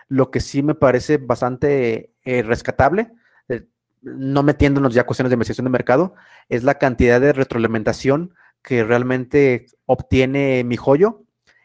[0.07, 3.11] lo que sí me parece bastante eh, rescatable,
[3.49, 3.65] eh,
[4.01, 6.15] no metiéndonos ya cuestiones de investigación de mercado,
[6.49, 11.23] es la cantidad de retroalimentación que realmente obtiene mi joyo.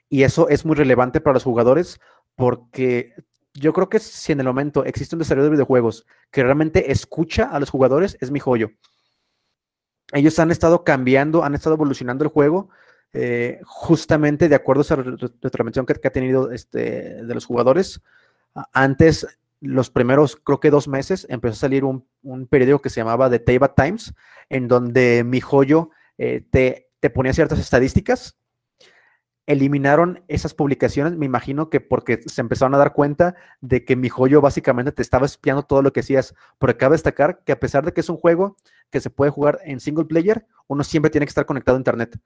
[0.09, 2.01] Y eso es muy relevante para los jugadores
[2.37, 3.15] porque
[3.55, 7.45] yo creo que si en el momento existe un desarrollo de videojuegos que realmente escucha
[7.45, 8.71] a los jugadores, es mi joyo.
[10.13, 12.69] Ellos han estado cambiando, han estado evolucionando el juego
[13.15, 17.35] eh, justamente de acuerdo a esa re- re- retroalimentación que, que ha tenido este, de
[17.35, 18.03] los jugadores.
[18.73, 19.27] Antes,
[19.61, 23.31] los primeros, creo que dos meses, empezó a salir un, un periódico que se llamaba
[23.31, 24.15] The Taiba Times,
[24.49, 28.37] en donde mi joyo eh, te, te ponía ciertas estadísticas
[29.47, 34.09] eliminaron esas publicaciones, me imagino que porque se empezaron a dar cuenta de que mi
[34.09, 36.35] joyo básicamente te estaba espiando todo lo que hacías.
[36.59, 38.57] Pero cabe destacar que a pesar de que es un juego
[38.91, 42.19] que se puede jugar en single player, uno siempre tiene que estar conectado a internet.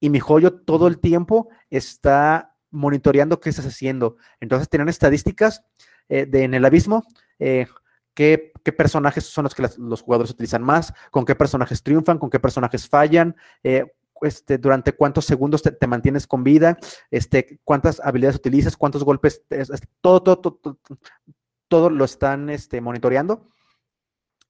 [0.00, 4.16] Y mi joyo todo el tiempo está monitoreando qué estás haciendo.
[4.40, 5.62] Entonces tienen estadísticas
[6.08, 7.04] eh, de en el abismo,
[7.38, 7.66] eh,
[8.14, 12.38] qué, personajes son los que los jugadores utilizan más, con qué personajes triunfan, con qué
[12.38, 13.84] personajes fallan, eh,
[14.20, 16.76] este, durante cuántos segundos te, mantienes con vida,
[17.10, 19.42] este, cuántas habilidades utilizas, cuántos golpes,
[20.02, 20.78] todo, todo, todo,
[21.68, 23.46] todo, lo están este, monitoreando.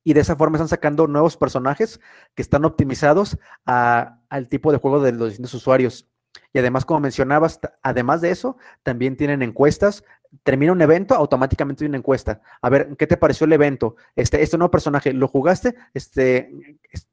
[0.03, 2.01] Y de esa forma están sacando nuevos personajes
[2.35, 3.36] que están optimizados
[3.66, 6.09] al tipo de juego de los distintos usuarios.
[6.52, 10.05] Y además, como mencionabas, además de eso, también tienen encuestas.
[10.42, 12.42] Termina un evento, automáticamente hay una encuesta.
[12.60, 13.96] A ver, ¿qué te pareció el evento?
[14.14, 15.74] Este, este nuevo personaje, ¿lo jugaste?
[15.94, 16.50] Este,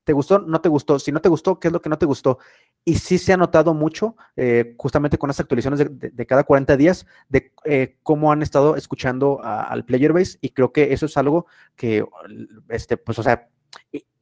[0.04, 0.40] ¿Te gustó?
[0.40, 1.00] ¿No te gustó?
[1.00, 2.40] Si no te gustó, ¿qué es lo que no te gustó?
[2.84, 7.06] Y sí se ha notado mucho, eh, justamente con las actualizaciones de, cada 40 días,
[7.30, 10.38] de eh, cómo han estado escuchando al player base.
[10.42, 12.06] Y creo que eso es algo que,
[12.70, 13.50] este, pues, o sea,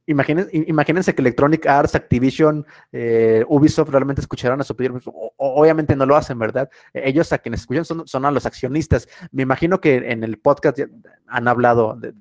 [0.06, 4.92] Imagínense, imagínense, que Electronic Arts, Activision, eh, Ubisoft realmente escucharan a su pedir.
[5.36, 6.68] obviamente no lo hacen, ¿verdad?
[6.92, 9.08] Ellos a quienes escuchan son, a los accionistas.
[9.32, 10.78] Me imagino que en el podcast
[11.26, 12.12] han hablado de,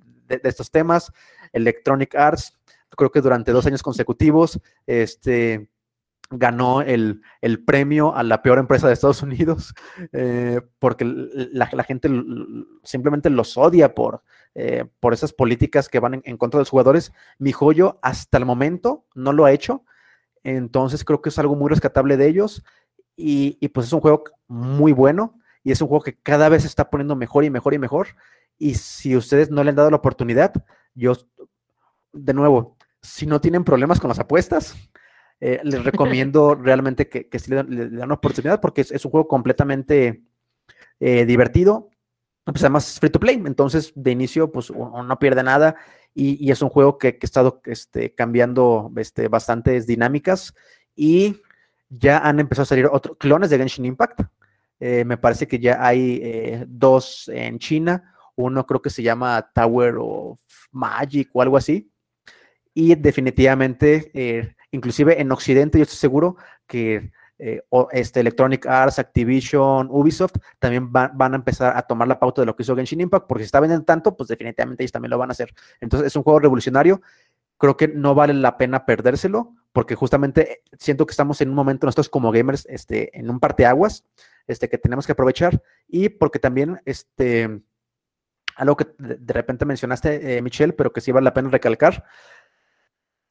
[0.44, 1.12] estos temas.
[1.52, 2.58] Electronic Arts,
[2.90, 5.70] creo que durante dos años consecutivos, este,
[6.38, 7.22] ganó el,
[7.66, 9.74] premio a la peor empresa de Estados Unidos,
[10.12, 12.10] eh, porque la, gente
[12.84, 14.24] simplemente los odia por,
[14.56, 17.14] eh, por esas políticas que van en, contra de los jugadores.
[17.38, 19.86] Mi joyo hasta el momento no lo ha hecho,
[20.44, 22.64] entonces creo que es algo muy rescatable de ellos
[23.16, 26.64] y, y pues es un juego muy bueno y es un juego que cada vez
[26.64, 28.08] se está poniendo mejor y mejor y mejor.
[28.58, 30.54] Y si ustedes no le han dado la oportunidad,
[30.94, 31.14] yo,
[32.12, 34.76] de nuevo, si no tienen problemas con las apuestas,
[35.46, 40.24] eh, les recomiendo realmente que, que le, dan, una oportunidad porque es, un juego completamente
[41.02, 41.90] eh, divertido.
[42.46, 45.76] Pues además es free to play, entonces de inicio pues uno no pierde nada
[46.14, 50.54] y, es un juego que, ha estado este, cambiando este, bastantes dinámicas
[50.96, 51.42] y
[51.90, 54.22] ya han empezado a salir otros clones de Genshin Impact.
[54.80, 59.96] Eh, me parece que ya hay dos en China, uno creo que se llama Tower
[60.00, 60.40] of
[60.72, 61.92] Magic o algo así.
[62.74, 66.36] Y definitivamente inclusive en Occidente yo estoy seguro
[66.68, 72.42] que eh, este Electronic Arts, Activision, Ubisoft también van a empezar a tomar la pauta
[72.42, 75.10] de lo que hizo Genshin Impact, porque si está vendiendo tanto, pues definitivamente ellos también
[75.10, 75.54] lo van a hacer.
[75.80, 77.02] Entonces es un juego revolucionario.
[77.58, 81.86] Creo que no vale la pena perdérselo, porque justamente siento que estamos en un momento
[81.86, 84.06] nosotros como gamers, este, en un parteaguas,
[84.48, 87.62] este, que tenemos que aprovechar, y porque también, este,
[88.56, 92.06] algo que de repente mencionaste, eh, Michelle, pero que sí vale la pena recalcar,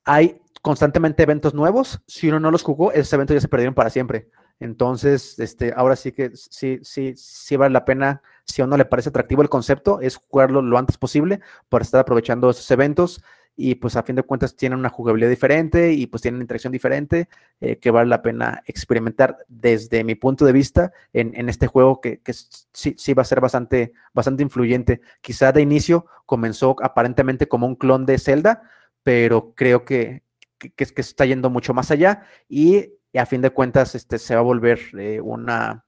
[0.04, 2.00] hay constantemente eventos nuevos.
[2.06, 4.28] Si uno no los jugó, esos eventos ya se perdieron para siempre.
[4.60, 8.84] Entonces, este, ahora sí que sí, sí, sí vale la pena, si a uno le
[8.84, 13.22] parece atractivo el concepto, es jugarlo lo antes posible para estar aprovechando esos eventos
[13.56, 16.72] y pues a fin de cuentas tienen una jugabilidad diferente y pues tienen una interacción
[16.72, 17.28] diferente
[17.60, 22.20] eh, que vale la pena experimentar desde mi punto de vista en, este juego que,
[22.20, 25.00] que, sí, sí va a ser bastante, bastante influyente.
[25.20, 28.62] Quizá de inicio comenzó aparentemente como un clon de Zelda,
[29.02, 30.22] pero creo que,
[30.58, 34.40] que, que está yendo mucho más allá y, a fin de cuentas este, se va
[34.40, 35.84] a volver eh, una,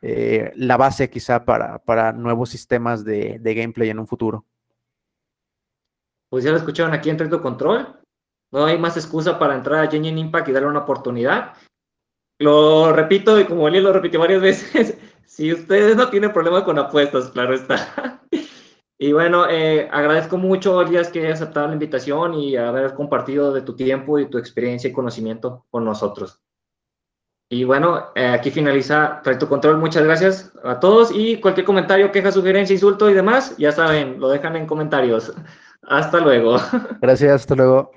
[0.00, 4.46] eh, la base quizá para, para nuevos sistemas de, gameplay en un futuro.
[6.30, 8.00] Pues ya lo escucharon aquí en Treto Control.
[8.52, 11.54] No hay más excusa para entrar a Genshin Impact y darle una oportunidad.
[12.38, 14.96] Lo repito y como él lo repitió varias veces,
[15.26, 18.22] si ustedes no tienen problema con apuestas, claro está.
[19.00, 23.62] Y bueno, eh, agradezco mucho, Elías, que hayas aceptado la invitación y haber compartido de
[23.62, 26.42] tu tiempo y tu experiencia y conocimiento con nosotros.
[27.48, 29.78] Y bueno, eh, aquí finaliza Trato Control.
[29.78, 34.28] Muchas gracias a todos y cualquier comentario, queja, sugerencia, insulto y demás, ya saben, lo
[34.28, 35.32] dejan en comentarios.
[35.82, 36.58] Hasta luego.
[37.00, 37.92] Gracias, hasta luego.